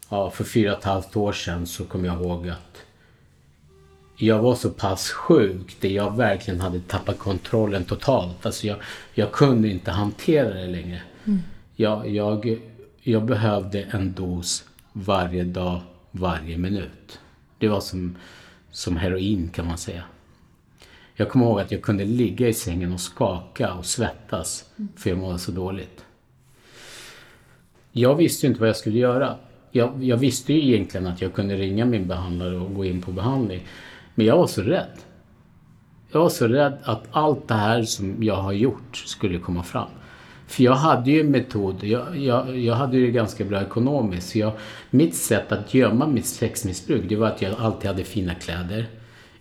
[0.09, 2.83] ja, för fyra och ett halvt år sedan så kom jag ihåg att
[4.17, 8.47] jag var så pass sjuk där jag verkligen hade tappat kontrollen totalt.
[8.47, 8.77] Alltså jag,
[9.15, 11.03] jag kunde inte hantera det längre.
[11.25, 11.43] Mm.
[11.77, 12.59] Jag, jag,
[13.03, 17.21] jag behövde en dos varje dag, varje minut.
[17.59, 18.17] Det var som,
[18.71, 20.03] som heroin kan man säga.
[21.15, 24.65] Jag kommer ihåg att jag kunde ligga i sängen och skaka och svettas
[24.97, 26.05] för jag mådde så dåligt.
[27.93, 29.37] Jag visste ju inte vad jag skulle göra.
[29.71, 33.13] Jag, jag visste ju egentligen att jag kunde ringa min behandlare och gå in på
[33.13, 33.67] behandling.
[34.15, 34.99] Men jag var så rädd.
[36.13, 39.89] Jag var så rädd att allt det här som jag har gjort skulle komma fram.
[40.51, 44.35] För jag hade ju en metod, jag, jag, jag hade ju det ganska bra ekonomiskt.
[44.35, 44.53] Jag,
[44.91, 48.89] mitt sätt att gömma mitt sexmissbruk, det var att jag alltid hade fina kläder.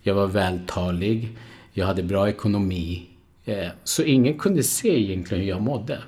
[0.02, 1.38] Jag var vältalig,
[1.72, 3.08] jag hade bra ekonomi.
[3.44, 5.98] Eh, så ingen kunde se egentligen hur jag mådde.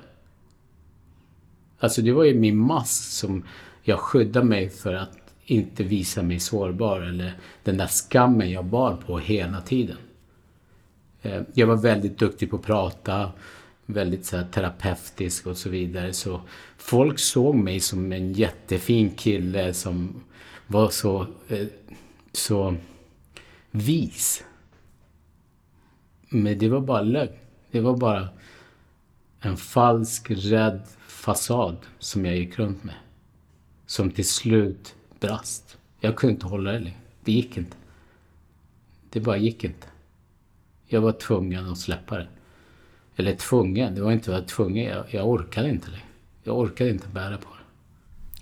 [1.79, 3.43] Alltså det var ju min mask som
[3.81, 8.97] jag skyddade mig för att inte visa mig sårbar eller den där skammen jag bar
[9.05, 9.97] på hela tiden.
[11.21, 13.31] Eh, jag var väldigt duktig på att prata,
[13.85, 16.13] väldigt så här, terapeutisk och så vidare.
[16.13, 16.41] Så
[16.77, 20.23] folk såg mig som en jättefin kille som
[20.67, 21.67] var så, eh,
[22.31, 22.75] så
[23.71, 24.43] vis.
[26.29, 27.33] Men det var bara lögn.
[27.71, 28.29] Det var bara
[29.39, 32.95] en falsk, rädd fasad som jag gick runt med.
[33.85, 35.77] Som till slut brast.
[35.99, 36.97] Jag kunde inte hålla det längre.
[37.23, 37.77] Det gick inte.
[39.09, 39.87] Det bara gick inte.
[40.87, 42.27] Jag var tvungen att släppa det.
[43.15, 44.85] Eller tvungen, det var inte att tvungen.
[44.85, 46.03] Jag, jag orkade inte längre.
[46.43, 47.63] Jag orkade inte bära på det.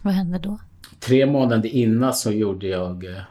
[0.02, 0.60] Vad hände då?
[1.00, 3.22] Tre månader innan så gjorde jag eh,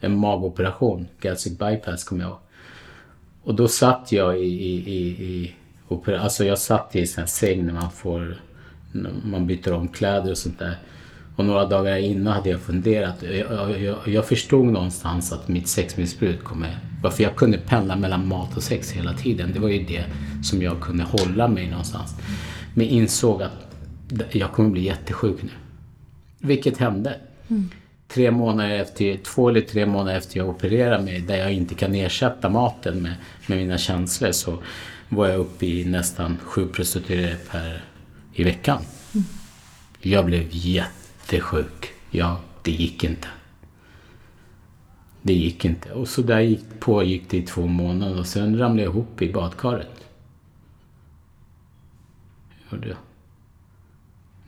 [0.00, 1.06] en magoperation.
[1.20, 2.38] Gastric bypass kommer jag ihåg.
[3.42, 5.54] Och då satt jag i, i, i, i
[6.18, 8.40] Alltså jag satt i en säng när man får...
[8.92, 10.78] När man byter om kläder och sånt där.
[11.36, 13.22] Och några dagar innan hade jag funderat.
[13.22, 16.78] Jag, jag, jag förstod någonstans att mitt sexmissbruk kommer...
[17.02, 19.52] Varför jag kunde pendla mellan mat och sex hela tiden.
[19.52, 20.04] Det var ju det
[20.42, 22.14] som jag kunde hålla mig någonstans.
[22.74, 23.52] Men insåg att
[24.32, 25.50] jag kommer bli jättesjuk nu.
[26.38, 27.16] Vilket hände.
[27.48, 27.70] Mm.
[28.08, 31.94] Tre månader efter, två eller tre månader efter jag opererade mig, där jag inte kan
[31.94, 33.14] ersätta maten med,
[33.46, 34.58] med mina känslor, så
[35.08, 37.84] var jag uppe i nästan sju prostituerade per
[38.34, 38.82] i veckan.
[39.14, 39.24] Mm.
[40.00, 41.92] Jag blev jätte jättesjuk.
[42.10, 43.28] Ja, det gick inte.
[45.22, 45.92] Det gick inte.
[45.92, 49.32] Och så där gick, pågick det i två månader och sen ramlade jag ihop i
[49.32, 50.08] badkaret.
[52.70, 52.98] Gjorde jag.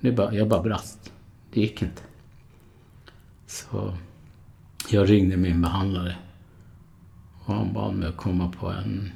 [0.00, 1.12] Det bara, jag bara brast.
[1.52, 2.02] Det gick inte.
[3.46, 3.94] Så
[4.90, 6.16] jag ringde min behandlare.
[7.44, 9.12] Och han bad mig att komma på en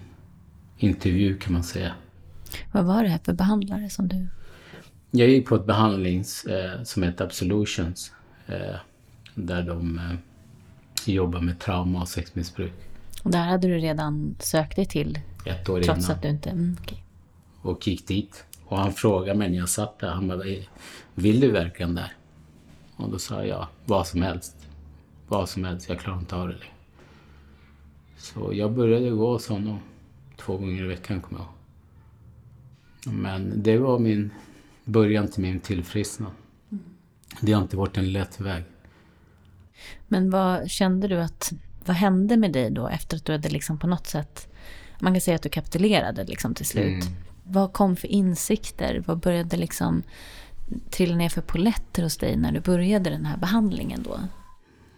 [0.79, 1.95] intervju kan man säga.
[2.73, 4.29] Vad var det här för behandlare som du
[5.11, 8.13] jag gick på ett behandlings eh, som heter Absolutions.
[8.47, 8.77] Eh,
[9.35, 10.15] där de eh,
[11.15, 12.73] jobbar med trauma och sexmissbruk.
[13.23, 15.19] Och där hade du redan sökt dig till?
[15.45, 16.17] Ett år trots innan.
[16.17, 16.51] att du inte...
[16.51, 16.99] Mm, okay.
[17.63, 18.45] Och gick dit.
[18.65, 20.11] Och han frågade mig när jag satt där.
[20.11, 20.43] Han bara,
[21.15, 22.13] vill du verkligen där?
[22.97, 24.57] Och då sa jag, ja, vad som helst.
[25.29, 26.67] Vad som helst, jag klarar inte av det längre.
[28.17, 29.79] Så jag började gå hos honom
[30.37, 31.55] två gånger i veckan, kommer jag ihåg.
[33.21, 34.31] Men det var min
[34.85, 36.33] början till min tillfrisknad.
[36.73, 36.85] Mm.
[37.41, 38.65] Det har inte varit en lätt väg.
[40.09, 41.53] Men vad kände du att,
[41.85, 44.49] vad hände med dig då efter att du hade liksom på något sätt,
[45.01, 47.05] man kan säga att du kapitulerade liksom till slut.
[47.05, 47.15] Mm.
[47.45, 49.05] Vad kom för insikter?
[49.07, 50.03] Vad började liksom
[50.91, 54.21] trilla ner för poletter hos dig när du började den här behandlingen då?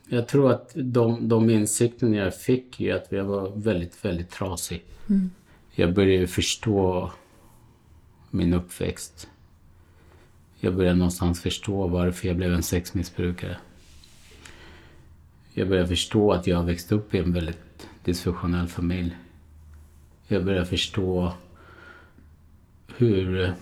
[0.09, 4.85] Jag tror att de, de insikterna jag fick är att jag var väldigt, väldigt trasig.
[5.09, 5.31] Mm.
[5.71, 7.13] Jag började förstå
[8.31, 9.29] min uppväxt
[10.65, 13.57] jag började någonstans förstå varför jag blev en sexmissbrukare.
[15.55, 19.17] Jag började förstå att jag växte upp i en väldigt dysfunktionell familj.
[20.27, 21.33] Jag började förstå
[22.97, 23.55] hur,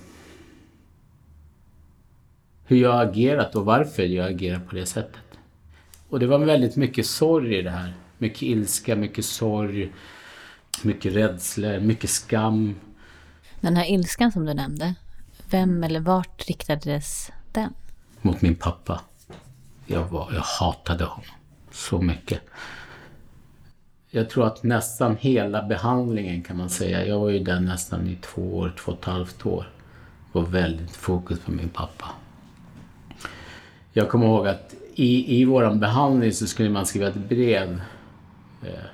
[2.65, 5.39] hur jag agerat och varför jag agerar på det sättet.
[6.09, 7.95] Och det var väldigt mycket sorg i det här.
[8.19, 9.93] Mycket ilska, mycket sorg,
[10.83, 12.75] mycket rädsla, mycket skam.
[13.61, 14.95] Den här ilskan som du nämnde,
[15.51, 17.75] vem eller vart riktades den?
[18.23, 19.01] Mot min pappa.
[19.87, 21.25] Jag, var, jag hatade honom
[21.71, 22.41] så mycket.
[24.11, 28.17] Jag tror att nästan hela behandlingen kan man säga, jag var ju där nästan i
[28.17, 29.69] två år, två och ett halvt år,
[30.33, 32.07] var väldigt fokus på min pappa.
[33.93, 37.83] Jag kommer ihåg att i, i vår behandling så skulle man skriva ett brev.
[38.63, 38.85] Eh,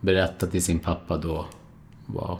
[0.00, 1.46] berätta till sin pappa då
[2.06, 2.38] vad,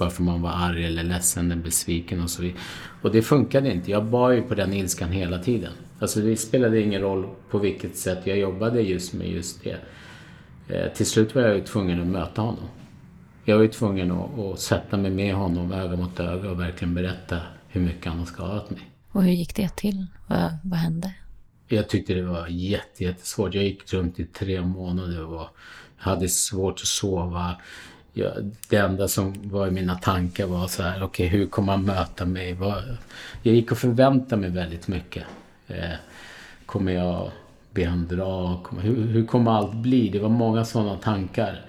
[0.00, 2.60] varför man var arg eller ledsen eller besviken och så vidare.
[3.02, 3.90] Och det funkade inte.
[3.90, 5.72] Jag bar ju på den ilskan hela tiden.
[5.98, 9.76] Alltså det spelade ingen roll på vilket sätt jag jobbade just med just det.
[10.68, 12.64] Eh, till slut var jag ju tvungen att möta honom.
[13.44, 16.94] Jag var ju tvungen att, att sätta mig med honom öga mot öga och verkligen
[16.94, 18.90] berätta hur mycket han har skadat mig.
[19.12, 20.06] Och hur gick det till?
[20.26, 21.14] Vad, vad hände?
[21.68, 23.54] Jag tyckte det var jätte, jättesvårt.
[23.54, 25.48] Jag gick runt i tre månader och
[25.96, 27.56] hade svårt att sova.
[28.12, 28.32] Jag,
[28.68, 31.84] det enda som var i mina tankar var så här, okej okay, hur kommer han
[31.84, 32.56] möta mig?
[33.42, 35.24] Jag gick och förväntade mig väldigt mycket.
[35.68, 35.94] Eh,
[36.66, 37.30] kommer jag
[37.70, 38.60] be honom dra?
[38.80, 40.08] Hur, hur kommer allt bli?
[40.08, 41.64] Det var många sådana tankar.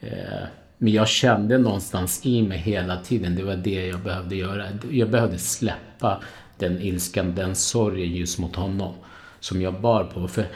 [0.00, 0.46] Eh,
[0.78, 4.66] men jag kände någonstans i mig hela tiden, det var det jag behövde göra.
[4.90, 6.20] Jag behövde släppa
[6.58, 8.94] den ilskan, den sorgen just mot honom.
[9.40, 10.28] Som jag bar på.
[10.28, 10.46] För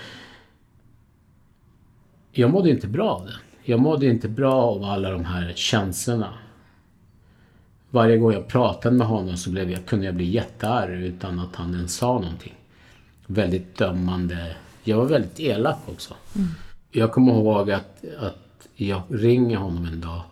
[2.32, 3.34] jag mådde inte bra av det.
[3.70, 6.34] Jag mådde inte bra av alla de här känslorna.
[7.90, 11.56] Varje gång jag pratade med honom så blev jag, kunde jag bli jättearg utan att
[11.56, 12.54] han ens sa någonting.
[13.26, 14.56] Väldigt dömande.
[14.84, 16.14] Jag var väldigt elak också.
[16.36, 16.48] Mm.
[16.90, 20.22] Jag kommer ihåg att, att jag ringer honom en dag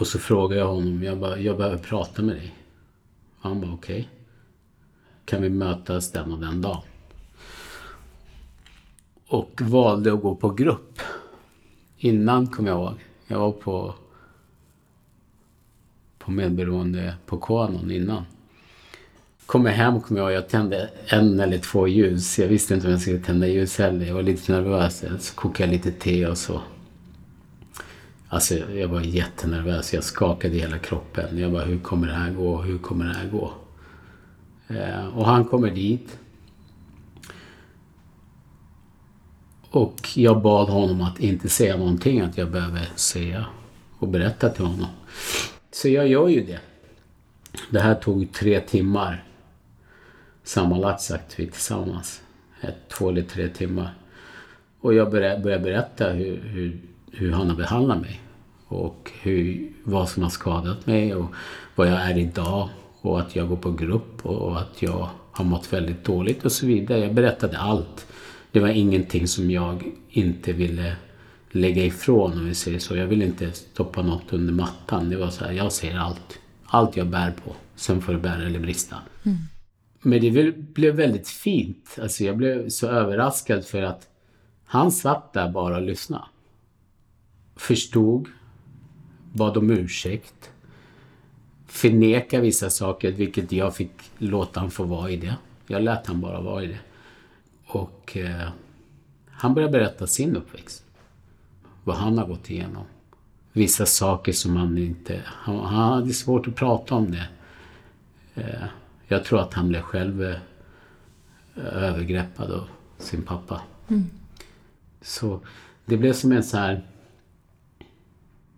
[0.00, 2.54] och så frågar jag honom, jag, bara, jag behöver prata med dig.
[3.40, 4.00] Han bara okej.
[4.00, 4.06] Okay.
[5.24, 6.82] Kan vi mötas den och den dagen?
[9.28, 11.02] Och valde att gå på grupp.
[12.04, 12.94] Innan kommer jag ihåg.
[13.26, 13.94] Jag var på,
[16.18, 18.24] på medberoende på Kanon innan.
[19.46, 22.38] Kommer hem kommer jag ihåg, jag tände en eller två ljus.
[22.38, 24.06] Jag visste inte om jag skulle tända ljus heller.
[24.06, 25.04] Jag var lite nervös.
[25.20, 26.60] Så kokade jag lite te och så.
[28.28, 29.94] Alltså jag var jättenervös.
[29.94, 31.38] Jag skakade i hela kroppen.
[31.38, 32.62] Jag bara, hur kommer det här gå?
[32.62, 33.52] Hur kommer det här gå?
[34.68, 36.18] Eh, och han kommer dit.
[39.72, 43.46] Och jag bad honom att inte säga någonting, att jag behöver säga
[43.98, 44.88] och berätta till honom.
[45.70, 46.60] Så jag gör ju det.
[47.70, 49.24] Det här tog tre timmar.
[50.44, 52.22] Sammanlagt sagt vi tillsammans.
[52.60, 53.94] Ett, två eller tre timmar.
[54.80, 56.80] Och jag började berätta hur, hur,
[57.12, 58.20] hur han har behandlat mig.
[58.68, 61.26] Och hur, vad som har skadat mig och
[61.74, 62.68] vad jag är idag.
[63.00, 66.66] Och att jag går på grupp och att jag har mått väldigt dåligt och så
[66.66, 66.98] vidare.
[66.98, 68.06] Jag berättade allt
[68.52, 70.96] det var ingenting som jag inte ville
[71.50, 72.96] lägga ifrån om vi säger så.
[72.96, 75.10] Jag ville inte stoppa något under mattan.
[75.10, 76.38] Det var så här, jag ser allt.
[76.64, 77.54] Allt jag bär på.
[77.76, 78.96] Sen får det bära eller brista.
[79.22, 79.38] Mm.
[80.02, 81.98] Men det blev väldigt fint.
[82.02, 84.08] Alltså jag blev så överraskad för att
[84.64, 86.24] han satt där bara och lyssnade.
[87.56, 88.28] Förstod.
[89.32, 90.50] Bad om ursäkt.
[91.66, 95.36] Förneka vissa saker, vilket jag fick låta han få vara i det.
[95.66, 96.78] Jag lät han bara vara i det.
[97.72, 98.48] Och eh,
[99.30, 100.84] han började berätta sin uppväxt.
[101.84, 102.84] Vad han har gått igenom.
[103.52, 105.20] Vissa saker som han inte...
[105.24, 107.28] Han, han hade svårt att prata om det.
[108.34, 108.64] Eh,
[109.06, 110.36] jag tror att han blev själv eh,
[111.54, 113.62] övergreppad av sin pappa.
[113.88, 114.10] Mm.
[115.00, 115.40] Så
[115.84, 116.82] det blev som en så här...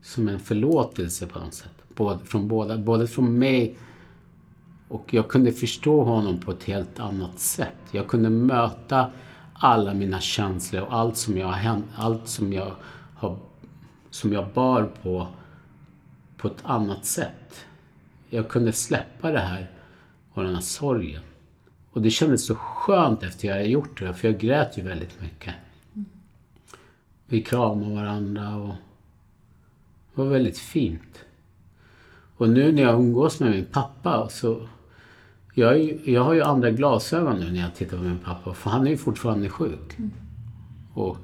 [0.03, 1.75] Som en förlåtelse på något sätt.
[1.95, 3.77] Både från båda, både från mig
[4.89, 7.77] och jag kunde förstå honom på ett helt annat sätt.
[7.91, 9.11] Jag kunde möta
[9.53, 12.73] alla mina känslor och allt som jag, hänt, allt som jag,
[13.17, 13.39] har,
[14.11, 15.27] som jag bar på,
[16.37, 17.67] på ett annat sätt.
[18.31, 19.71] Jag kunde släppa det här
[20.33, 21.23] och den här sorgen.
[21.91, 25.21] Och det kändes så skönt efter jag hade gjort det, för jag grät ju väldigt
[25.21, 25.55] mycket.
[27.27, 28.75] Vi kramade varandra och
[30.15, 31.24] det var väldigt fint.
[32.37, 34.69] Och nu när jag umgås med min pappa så
[35.55, 38.87] jag, jag har ju andra glasögon nu när jag tittar på min pappa, för han
[38.87, 39.99] är ju fortfarande sjuk.
[39.99, 40.11] Mm.
[40.95, 41.17] Och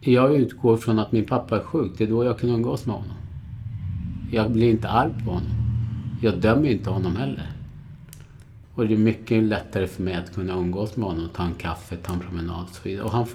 [0.00, 2.96] jag utgår från att min pappa är sjuk, det är då jag kan umgås med
[2.96, 3.16] honom.
[4.30, 5.50] Jag blir inte arg på honom.
[6.22, 7.52] Jag dömer inte honom heller.
[8.74, 11.96] Och det är mycket lättare för mig att kunna umgås med honom, ta en kaffe,
[11.96, 13.04] ta en promenad och så vidare.
[13.04, 13.26] Och han,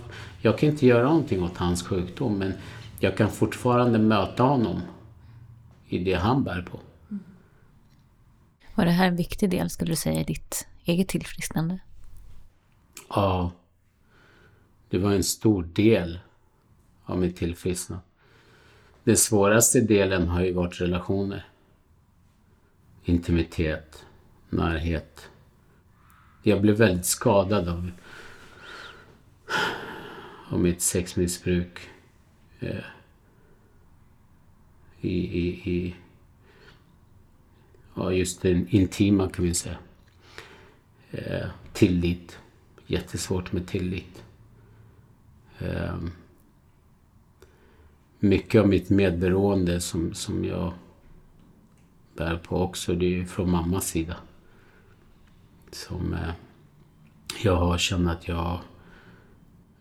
[0.42, 2.54] jag kan inte göra någonting åt hans sjukdom, men
[3.00, 4.82] jag kan fortfarande möta honom
[5.88, 6.80] i det han bär på.
[8.76, 11.80] Var det här en viktig del, skulle du säga, i ditt eget tillfrisknande?
[13.10, 13.52] Ja.
[14.90, 16.20] Det var en stor del
[17.04, 18.04] av mitt tillfrisknande.
[19.04, 21.46] Den svåraste delen har ju varit relationer.
[23.04, 24.06] Intimitet,
[24.50, 25.30] närhet.
[26.44, 27.92] Jag blev väldigt skadad av,
[30.50, 31.90] av mitt sexmissbruk.
[32.60, 32.84] Eh,
[35.02, 35.96] I, i, i
[37.96, 39.78] ja, just den intima kan vi säga.
[41.12, 42.40] Eh, tillit.
[42.88, 44.24] Jättesvårt med tillit.
[45.60, 45.98] Eh,
[48.20, 50.74] mycket av mitt medberoende som, som jag
[52.16, 54.16] bär på också, det är ju från mammas sida.
[55.72, 56.34] Som eh,
[57.44, 58.60] jag har känt att jag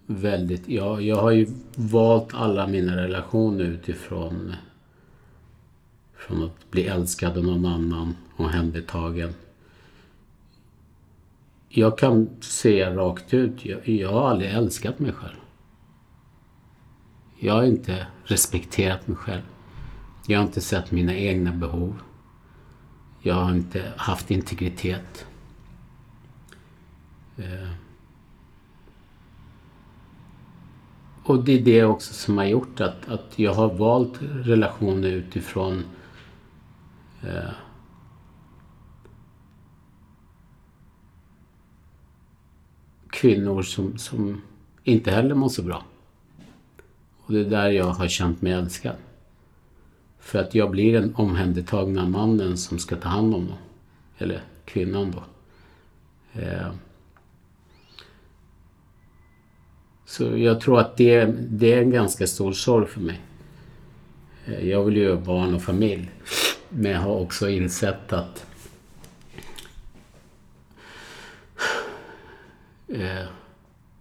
[0.07, 0.69] väldigt...
[0.69, 1.47] Jag, jag har ju
[1.77, 4.55] valt alla mina relationer utifrån
[6.17, 9.35] från att bli älskad av någon annan, och händertagen.
[11.69, 15.37] Jag kan säga rakt ut, jag, jag har aldrig älskat mig själv.
[17.39, 19.43] Jag har inte respekterat mig själv.
[20.27, 21.99] Jag har inte sett mina egna behov.
[23.23, 25.27] Jag har inte haft integritet.
[27.37, 27.86] Eh.
[31.27, 35.85] Och det är det också som har gjort att, att jag har valt relationer utifrån
[37.23, 37.51] eh,
[43.11, 44.43] kvinnor som, som
[44.85, 45.85] inte heller mår så bra.
[47.19, 48.97] Och det är där jag har känt mig älskad.
[50.19, 53.59] För att jag blir den omhändertagna mannen som ska ta hand om dem.
[54.19, 55.25] Eller kvinnan då.
[56.41, 56.73] Eh.
[60.07, 63.21] Så jag tror att det, det är en ganska stor sorg för mig.
[64.47, 66.11] Eh, jag vill ju ha barn och familj.
[66.69, 68.47] Men jag har också insett att
[72.89, 73.27] eh,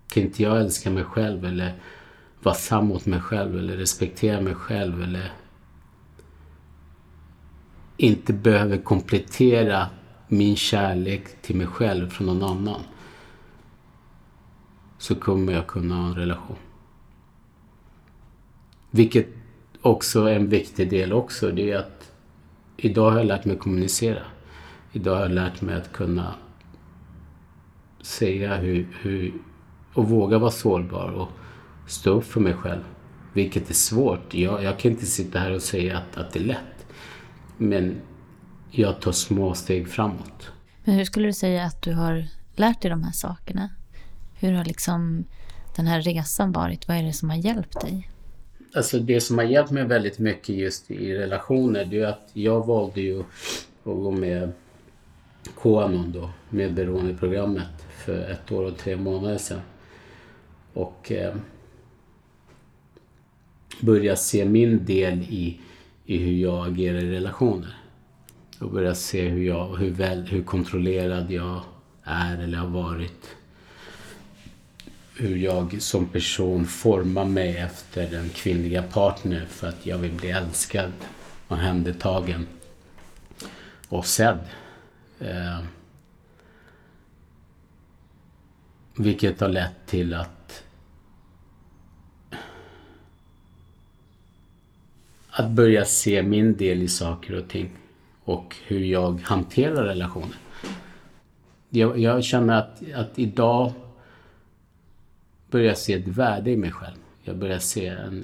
[0.07, 1.73] kan inte jag älska mig själv eller
[2.39, 5.31] vara sann mot mig själv eller respektera mig själv eller
[7.97, 9.87] inte behöver komplettera
[10.27, 12.81] min kärlek till mig själv från någon annan
[15.05, 16.57] så kommer jag kunna ha en relation.
[18.91, 19.27] Vilket
[19.81, 21.51] också är en viktig del också.
[21.51, 22.11] Det är att
[22.77, 24.21] idag har jag lärt mig kommunicera.
[24.91, 26.35] Idag har jag lärt mig att kunna
[28.01, 29.33] säga hur, hur
[29.93, 31.29] och våga vara sårbar och
[31.87, 32.83] stå upp för mig själv.
[33.33, 34.33] Vilket är svårt.
[34.33, 36.85] Jag, jag kan inte sitta här och säga att, att det är lätt.
[37.57, 38.01] Men
[38.71, 40.51] jag tar små steg framåt.
[40.83, 43.69] Men hur skulle du säga att du har lärt dig de här sakerna?
[44.39, 45.25] Hur har liksom
[45.75, 46.87] den här resan varit?
[46.87, 48.09] Vad är det som har hjälpt dig?
[48.75, 52.65] Alltså det som har hjälpt mig väldigt mycket just i relationer det är att jag
[52.65, 53.25] valde ju att
[53.83, 54.51] gå med
[55.61, 59.61] Qanon då, med beroendeprogrammet för ett år och tre månader sedan.
[60.73, 61.35] Och eh,
[63.81, 65.59] börja se min del i,
[66.05, 67.77] i hur jag agerar i relationer.
[68.59, 71.61] Och börja se hur, jag, hur, väl, hur kontrollerad jag
[72.03, 73.35] är eller har varit
[75.17, 80.29] hur jag som person formar mig efter den kvinnliga partner för att jag vill bli
[80.29, 80.91] älskad,
[81.47, 81.57] och
[83.89, 84.39] och sedd.
[85.19, 85.59] Eh,
[88.97, 90.63] vilket har lett till att
[95.29, 97.69] att börja se min del i saker och ting
[98.23, 100.37] och hur jag hanterar relationer.
[101.69, 103.71] Jag, jag känner att, att idag
[105.55, 106.97] börjar se ett värde i mig själv.
[107.23, 108.23] Jag börjar se en,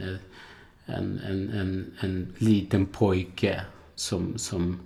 [0.85, 3.61] en, en, en, en liten pojke
[3.95, 4.79] som, som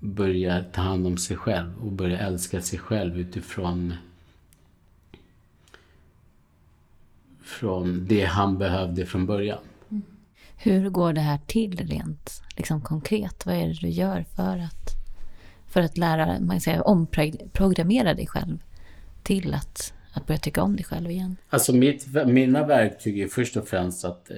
[0.00, 3.94] börjar ta hand om sig själv och börjar älska sig själv utifrån
[7.42, 9.62] från det han behövde från början.
[9.90, 10.02] Mm.
[10.56, 13.46] Hur går det här till rent liksom konkret?
[13.46, 14.90] Vad är det du gör för att,
[15.66, 18.58] för att lära, man säga, omprogrammera dig själv
[19.22, 21.36] till att att börja tycka om dig själv igen?
[21.50, 24.36] Alltså mitt, mina verktyg är först och främst att, eh,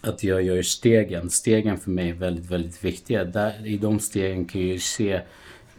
[0.00, 1.30] att jag gör stegen.
[1.30, 3.24] Stegen för mig är väldigt, väldigt viktiga.
[3.24, 5.20] Där, I de stegen kan jag ju se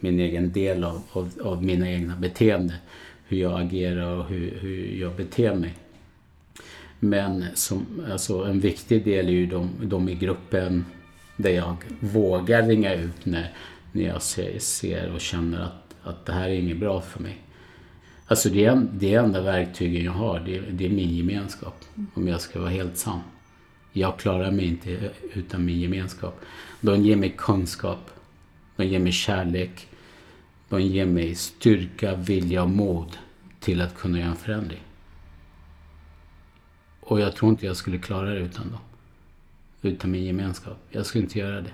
[0.00, 2.76] min egen del av, av, av mina egna beteenden.
[3.28, 5.74] Hur jag agerar och hur, hur jag beter mig.
[6.98, 10.84] Men som, alltså en viktig del är ju de, de i gruppen
[11.36, 13.52] där jag vågar ringa ut när,
[13.92, 17.41] när jag ser, ser och känner att, att det här är inget bra för mig.
[18.32, 21.84] Alltså det, det enda verktygen jag har, det, det är min gemenskap.
[22.14, 23.20] Om jag ska vara helt sann.
[23.92, 26.40] Jag klarar mig inte utan min gemenskap.
[26.80, 28.10] De ger mig kunskap.
[28.76, 29.86] De ger mig kärlek.
[30.68, 33.16] De ger mig styrka, vilja och mod
[33.60, 34.82] till att kunna göra en förändring.
[37.00, 38.80] Och jag tror inte jag skulle klara det utan dem.
[39.82, 40.78] utan min gemenskap.
[40.90, 41.72] Jag skulle inte göra det.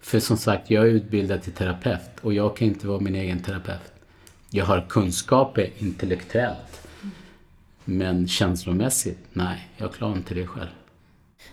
[0.00, 3.42] För som sagt, jag är utbildad till terapeut och jag kan inte vara min egen
[3.42, 3.92] terapeut.
[4.54, 6.88] Jag har kunskaper intellektuellt.
[7.84, 10.70] Men känslomässigt, nej, jag klarar inte det själv.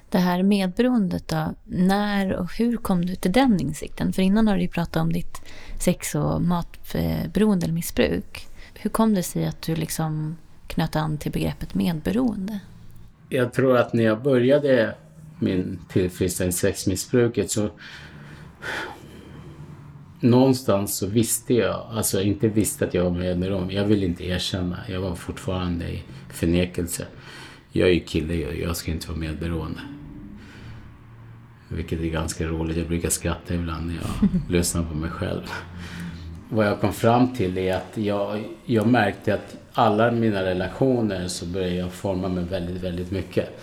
[0.09, 4.13] Det här medberoendet då, när och hur kom du till den insikten?
[4.13, 5.41] För innan har du ju pratat om ditt
[5.79, 8.47] sex och matberoende eller missbruk.
[8.73, 10.37] Hur kom det sig att du liksom
[10.67, 12.59] knöt an till begreppet medberoende?
[13.29, 14.95] Jag tror att när jag började
[15.39, 17.69] min tillfrisknande sexmissbruket så
[20.19, 24.77] någonstans så visste jag, alltså inte visste att jag var medberoende, jag ville inte erkänna.
[24.87, 27.05] Jag var fortfarande i förnekelse.
[27.71, 29.79] Jag är ju kille, jag ska inte vara medberoende.
[31.69, 32.77] Vilket är ganska roligt.
[32.77, 35.41] Jag brukar skratta ibland när jag lyssnar på mig själv.
[36.49, 41.45] Vad jag kom fram till är att jag, jag märkte att alla mina relationer så
[41.45, 43.61] började jag forma mig väldigt, väldigt mycket.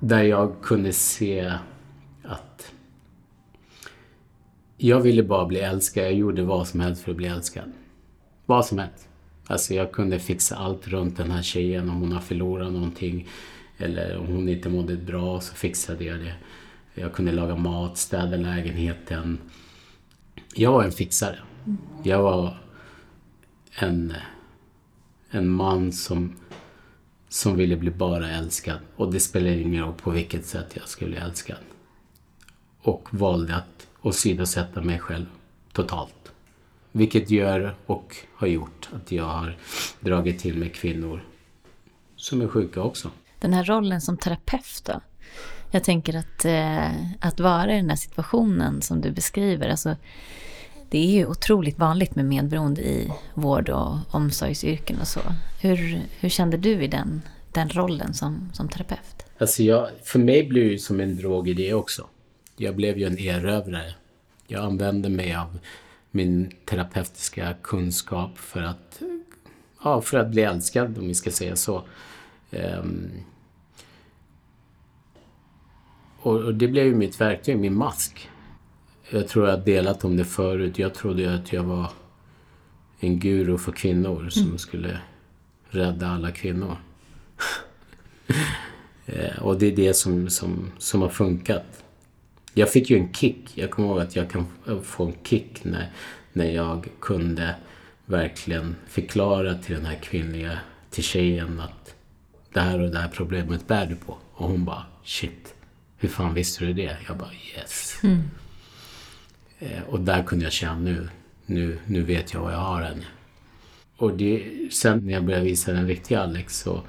[0.00, 1.52] Där jag kunde se
[2.22, 2.72] att
[4.82, 6.04] jag ville bara bli älskad.
[6.04, 7.72] Jag gjorde vad som helst för att bli älskad.
[8.46, 9.08] Vad som helst.
[9.46, 13.28] Alltså jag kunde fixa allt runt den här tjejen om hon har förlorat någonting.
[13.78, 16.34] Eller om hon inte mådde bra så fixade jag det.
[16.94, 19.38] Jag kunde laga mat, städa lägenheten.
[20.54, 21.38] Jag var en fixare.
[22.02, 22.58] Jag var
[23.78, 24.14] en,
[25.30, 26.36] en man som,
[27.28, 28.78] som ville bli bara älskad.
[28.96, 31.58] Och det spelade ingen roll på vilket sätt jag skulle bli älskad.
[32.82, 35.26] Och valde att åsidosätta mig själv
[35.72, 36.32] totalt.
[36.92, 39.56] Vilket gör och har gjort att jag har
[40.00, 41.24] dragit till mig kvinnor
[42.16, 43.10] som är sjuka också.
[43.40, 45.00] Den här rollen som terapeut då?
[45.70, 49.96] Jag tänker att, eh, att vara i den här situationen som du beskriver, alltså,
[50.90, 55.20] det är ju otroligt vanligt med medberoende i vård och omsorgsyrken och så.
[55.60, 57.22] Hur, hur kände du i den,
[57.52, 59.26] den rollen som, som terapeut?
[59.38, 62.06] Alltså jag, för mig blir det som en drog i det också.
[62.60, 63.94] Jag blev ju en erövrare.
[64.46, 65.58] Jag använde mig av
[66.10, 69.02] min terapeutiska kunskap för att,
[69.84, 71.82] ja, för att bli älskad, om vi ska säga så.
[72.50, 73.10] Um,
[76.18, 78.30] och, det blev ju mitt verktyg, min mask.
[79.10, 80.78] Jag tror jag har delat om det förut.
[80.78, 81.90] Jag trodde att jag var
[82.98, 84.58] en guru för kvinnor som mm.
[84.58, 85.00] skulle
[85.68, 86.76] rädda alla kvinnor.
[89.06, 91.79] Eh, och det är det som, som, som har funkat.
[92.54, 93.50] Jag fick ju en kick.
[93.54, 94.46] Jag kommer ihåg att jag kan
[94.82, 95.92] få en kick när,
[96.32, 97.54] när jag kunde
[98.06, 100.58] verkligen förklara till den här kvinnliga,
[100.90, 101.94] till tjejen att
[102.52, 104.18] det här och det här problemet bär du på.
[104.32, 105.54] Och hon bara shit,
[105.96, 106.96] hur fan visste du det?
[107.08, 107.98] Jag bara yes.
[108.02, 108.22] Mm.
[109.58, 111.08] Eh, och där kunde jag känna nu,
[111.46, 113.06] nu, nu vet jag vad jag har henne.
[113.96, 116.82] Och det, sen när jag började visa den riktiga Alex så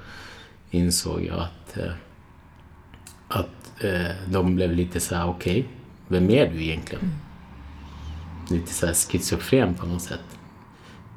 [0.70, 1.92] insåg jag att, eh,
[3.28, 3.61] att
[4.26, 5.64] de blev lite så här: okej, okay,
[6.08, 7.04] vem är du egentligen?
[7.04, 7.14] Mm.
[8.50, 10.38] Lite så här schizofren på något sätt.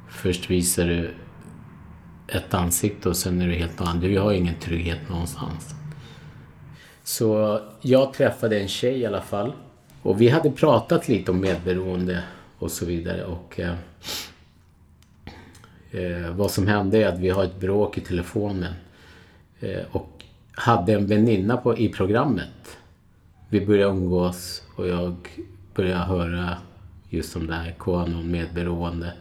[0.08, 1.14] Först visar du
[2.28, 4.00] ett ansikte och sen är du helt annat.
[4.00, 5.74] Du har ingen trygghet någonstans.
[7.04, 9.52] Så jag träffade en tjej i alla fall.
[10.02, 12.22] Och vi hade pratat lite om medberoende
[12.58, 13.24] och så vidare.
[13.24, 13.74] Och eh,
[15.90, 18.72] eh, vad som hände är att vi har ett bråk i telefonen.
[19.60, 20.15] Eh, och
[20.56, 22.78] hade en väninna på, i programmet.
[23.48, 25.16] Vi började umgås och jag
[25.74, 26.56] började höra
[27.08, 29.12] just om det här kanon medberoende.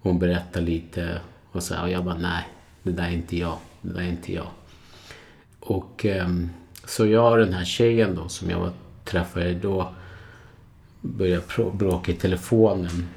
[0.00, 1.20] Hon berättade lite
[1.52, 2.48] och så och jag bara nej,
[2.82, 3.56] det där är inte jag.
[3.82, 4.46] Det där är inte jag.
[5.60, 6.50] Och ehm,
[6.84, 8.72] så jag och den här tjejen då som jag
[9.04, 9.94] träffade då
[11.00, 11.42] började
[11.72, 13.08] bråka i telefonen.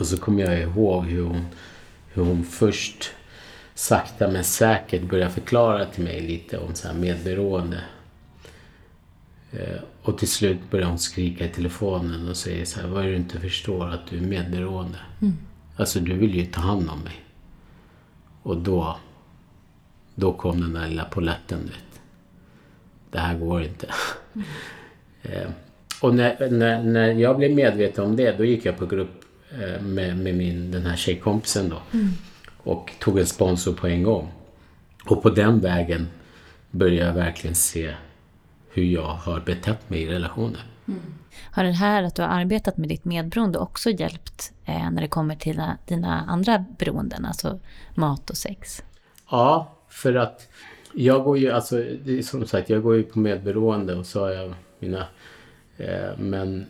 [0.00, 1.46] Och så kommer jag ihåg hur hon,
[2.12, 3.10] hur hon först
[3.74, 7.80] sakta men säkert började förklara till mig lite om så här medberoende.
[9.52, 13.06] Eh, och till slut börjar hon skrika i telefonen och säger så här, vad är
[13.06, 14.98] det du inte förstår att du är medberoende?
[15.22, 15.34] Mm.
[15.76, 17.24] Alltså du vill ju ta hand om mig.
[18.42, 18.96] Och då,
[20.14, 22.00] då kom den där lilla poletten, vet.
[23.10, 23.86] Det här går inte.
[24.34, 24.46] Mm.
[25.22, 25.50] eh,
[26.02, 29.82] och när, när, när jag blev medveten om det, då gick jag på grupp eh,
[29.82, 31.82] med, med min, den här tjejkompisen då.
[31.92, 32.08] Mm.
[32.64, 34.32] Och tog en sponsor på en gång.
[35.04, 36.08] Och på den vägen
[36.70, 37.94] började jag verkligen se
[38.70, 40.66] hur jag har betett mig i relationer.
[40.88, 41.00] Mm.
[41.50, 45.08] Har det här att du har arbetat med ditt medberoende också hjälpt eh, när det
[45.08, 47.60] kommer till dina, dina andra beroenden, alltså
[47.94, 48.82] mat och sex?
[49.30, 50.48] Ja, för att
[50.94, 51.84] jag går ju, alltså
[52.22, 55.06] som sagt, jag går ju på medberoende och så har jag mina,
[55.76, 56.66] eh, men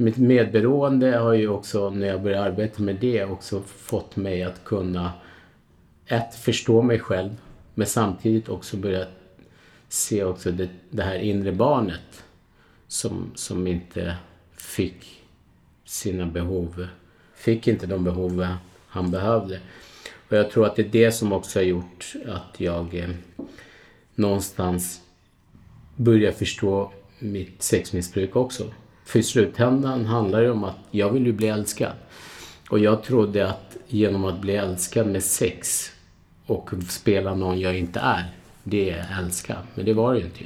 [0.00, 4.64] mitt medberoende har ju också, när jag började arbeta med det, också fått mig att
[4.64, 5.12] kunna
[6.06, 7.30] ett, förstå mig själv,
[7.74, 9.06] men samtidigt också börja
[9.88, 12.24] se också det, det här inre barnet
[12.88, 14.16] som, som inte
[14.56, 15.22] fick
[15.84, 16.86] sina behov,
[17.34, 18.46] fick inte de behov
[18.86, 19.60] han behövde.
[20.28, 23.10] Och jag tror att det är det som också har gjort att jag eh,
[24.14, 25.00] någonstans
[25.96, 28.64] börjar förstå mitt sexmissbruk också.
[29.10, 31.92] För i slutändan handlar det om att jag vill ju bli älskad.
[32.70, 35.90] Och jag trodde att genom att bli älskad med sex
[36.46, 38.34] och spela någon jag inte är,
[38.64, 39.56] det är älska.
[39.74, 40.40] Men det var det ju inte.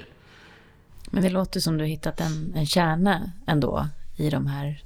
[1.10, 4.82] Men det låter som du hittat en, en kärna ändå i de här,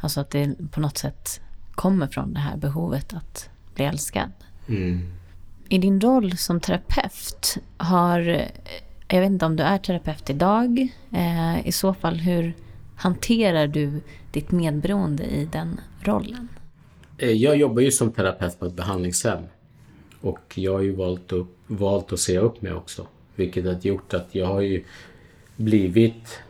[0.00, 1.40] alltså att det på något sätt
[1.72, 4.30] kommer från det här behovet att bli älskad.
[4.68, 5.12] Mm.
[5.68, 8.18] I din roll som terapeut har,
[9.08, 12.54] jag vet inte om du är terapeut idag, eh, i så fall hur
[12.98, 16.48] hanterar du ditt medberoende i den rollen?
[17.18, 19.42] Eh, jag jobbar ju som terapeut på ett behandlingshem.
[20.20, 23.06] Och jag har ju valt, upp, valt att se upp mig också.
[23.34, 24.84] Vilket har gjort att jag har ju
[25.56, 26.40] blivit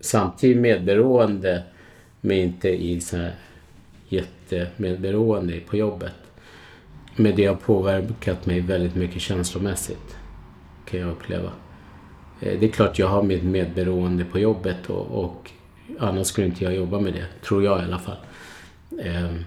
[0.00, 1.62] samtidigt medberoende
[2.20, 3.34] men inte i så här
[4.08, 6.12] jättemedberoende på jobbet.
[7.16, 10.16] Men det har påverkat mig väldigt mycket känslomässigt.
[10.84, 11.52] Kan jag uppleva.
[12.42, 15.50] Eh, det är klart jag har mitt medberoende på jobbet och, och
[15.98, 17.26] annars skulle inte jag jobba med det.
[17.46, 18.16] Tror jag i alla fall.
[19.02, 19.44] Ehm,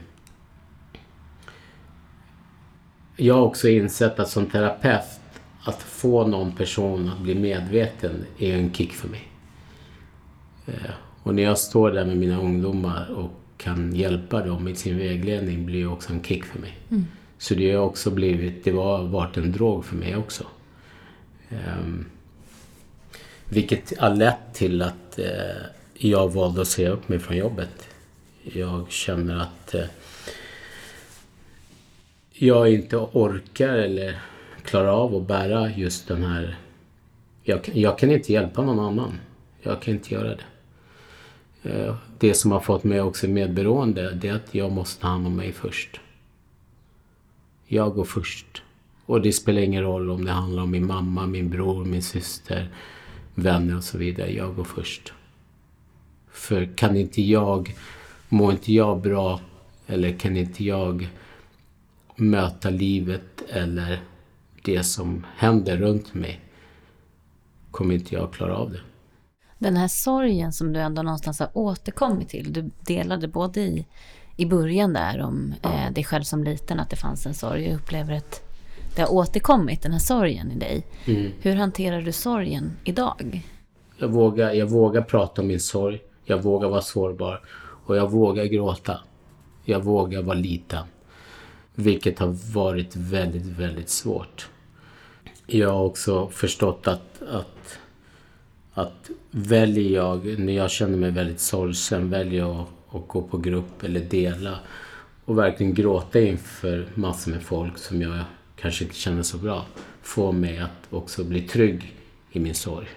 [3.18, 5.20] jag har också insett att som terapeut
[5.64, 9.24] att få någon person att bli medveten är en kick för mig.
[10.66, 10.92] Eh,
[11.24, 15.66] och när jag står där med mina ungdomar och kan hjälpa dem i sin vägledning
[15.66, 16.78] blir det också en kick för mig.
[16.90, 17.06] Mm.
[17.38, 20.44] Så det har också blivit, det har varit en drog för mig också.
[21.50, 22.06] Um,
[23.50, 27.88] vilket har lett till att eh, jag valde att säga upp mig från jobbet.
[28.44, 29.86] Jag känner att eh,
[32.32, 34.22] jag inte orkar eller
[34.64, 36.58] klarar av att bära just den här...
[37.44, 39.20] Jag, jag kan inte hjälpa någon annan.
[39.62, 40.46] Jag kan inte göra det.
[41.70, 45.28] Eh, det som har fått mig också medberoende, det är att jag måste ta hand
[45.28, 46.00] om mig först.
[47.68, 48.64] Jag går först.
[49.06, 52.70] Och det spelar ingen roll om det handlar om min mamma, min bror, min syster,
[53.36, 54.34] vänner och så vidare.
[54.34, 55.14] Jag går först.
[56.32, 57.76] För kan inte jag,
[58.30, 59.40] mår inte jag bra
[59.88, 61.10] eller kan inte jag
[62.16, 64.04] möta livet eller
[64.64, 66.42] det som händer runt mig
[67.72, 68.80] kommer inte jag klara av det.
[69.58, 72.54] Den här sorgen som du ändå någonstans har återkommit till.
[72.54, 73.86] Du delade både i,
[74.36, 77.66] i början där om eh, dig själv som liten, att det fanns en sorg.
[77.66, 78.45] Jag upplever att
[78.96, 80.86] det har återkommit, den här sorgen i dig.
[81.06, 81.32] Mm.
[81.42, 83.42] Hur hanterar du sorgen idag?
[83.98, 86.00] Jag vågar, jag vågar prata om min sorg.
[86.24, 87.42] Jag vågar vara sårbar.
[87.86, 89.00] Och jag vågar gråta.
[89.66, 90.84] Jag vågar vara liten.
[91.76, 94.50] Vilket har varit väldigt, väldigt svårt.
[95.46, 97.80] Jag har också förstått att, att,
[98.74, 103.84] att väljer jag, när jag känner mig väldigt sorgsen, väljer jag att, gå på grupp
[103.84, 104.60] eller dela
[105.26, 108.20] och verkligen gråta inför massor med folk som jag
[108.56, 109.66] kanske inte känner så bra.
[110.02, 111.96] Får mig att också bli trygg
[112.32, 112.88] i min sorg.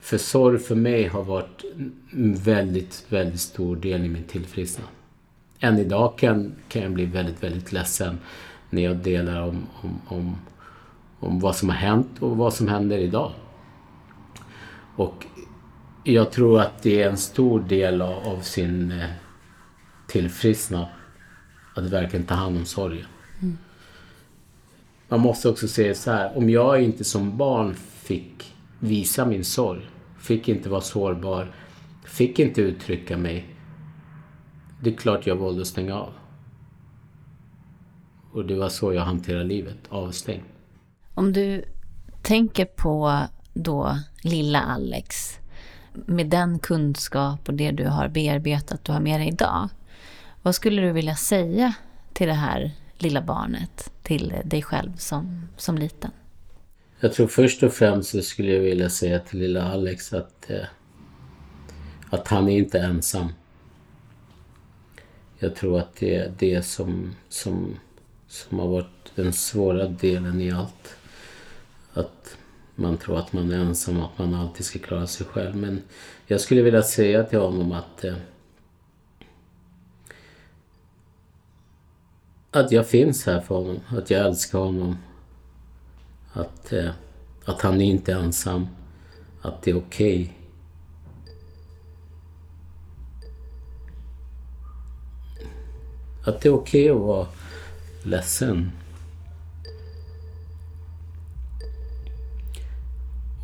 [0.00, 1.64] För sorg för mig har varit
[2.12, 4.88] en väldigt, väldigt stor del i min tillfrisknad.
[5.60, 8.18] Än idag kan, kan jag bli väldigt, väldigt ledsen
[8.70, 10.36] när jag delar om, om, om,
[11.20, 13.32] om vad som har hänt och vad som händer idag.
[14.96, 15.26] Och
[16.04, 19.10] jag tror att det är en stor del av, av sin eh,
[20.06, 20.86] tillfrisknad
[21.74, 23.06] att verkligen ta hand om sorgen.
[25.10, 29.80] Man måste också se så här, om jag inte som barn fick visa min sorg,
[30.18, 31.54] fick inte vara sårbar,
[32.04, 33.46] fick inte uttrycka mig.
[34.82, 36.12] Det är klart jag valde att stänga av.
[38.32, 40.42] Och det var så jag hanterade livet, avstängd.
[41.14, 41.64] Om du
[42.22, 43.22] tänker på
[43.54, 45.38] då lilla Alex,
[45.92, 49.68] med den kunskap och det du har bearbetat du har med dig idag.
[50.42, 51.74] Vad skulle du vilja säga
[52.12, 56.10] till det här lilla barnet, till dig själv som, som liten?
[57.00, 60.64] Jag tror först och främst så skulle jag vilja säga till lilla Alex att, eh,
[62.10, 63.32] att han är inte ensam.
[65.38, 67.76] Jag tror att det är det som, som,
[68.28, 70.96] som har varit den svåra delen i allt.
[71.92, 72.36] Att
[72.74, 75.56] man tror att man är ensam och att man alltid ska klara sig själv.
[75.56, 75.82] Men
[76.26, 78.14] jag skulle vilja säga till honom att eh,
[82.50, 84.96] att jag finns här för honom, att jag älskar honom.
[86.32, 86.90] Att, eh,
[87.44, 88.66] att han är inte ensam,
[89.42, 90.22] att det är okej.
[90.22, 90.34] Okay.
[96.24, 97.26] Att det är okej okay att vara
[98.02, 98.70] ledsen.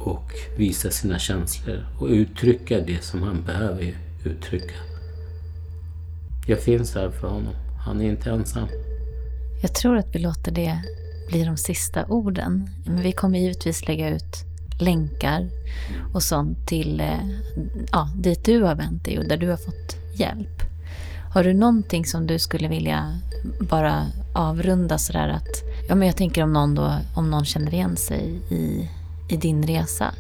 [0.07, 4.75] och visa sina känslor och uttrycka det som han behöver uttrycka.
[6.47, 7.55] Jag finns här för honom.
[7.85, 8.69] Han är inte ensam.
[9.63, 10.83] Jag tror att vi låter det
[11.29, 12.71] bli de sista orden.
[12.85, 14.45] Men vi kommer givetvis lägga ut
[14.81, 15.49] länkar
[16.13, 17.29] och sånt till eh,
[17.93, 20.63] ja, dit du har vänt dig och där du har fått hjälp.
[21.33, 23.19] Har du någonting som du skulle vilja
[23.61, 27.97] bara avrunda sådär att, ja men jag tänker om någon då, om någon känner igen
[27.97, 28.89] sig i,
[29.29, 30.15] i din resa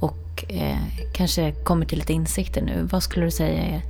[0.00, 0.78] och eh,
[1.14, 2.88] kanske kommer till lite insikter nu.
[2.90, 3.82] Vad skulle du säga är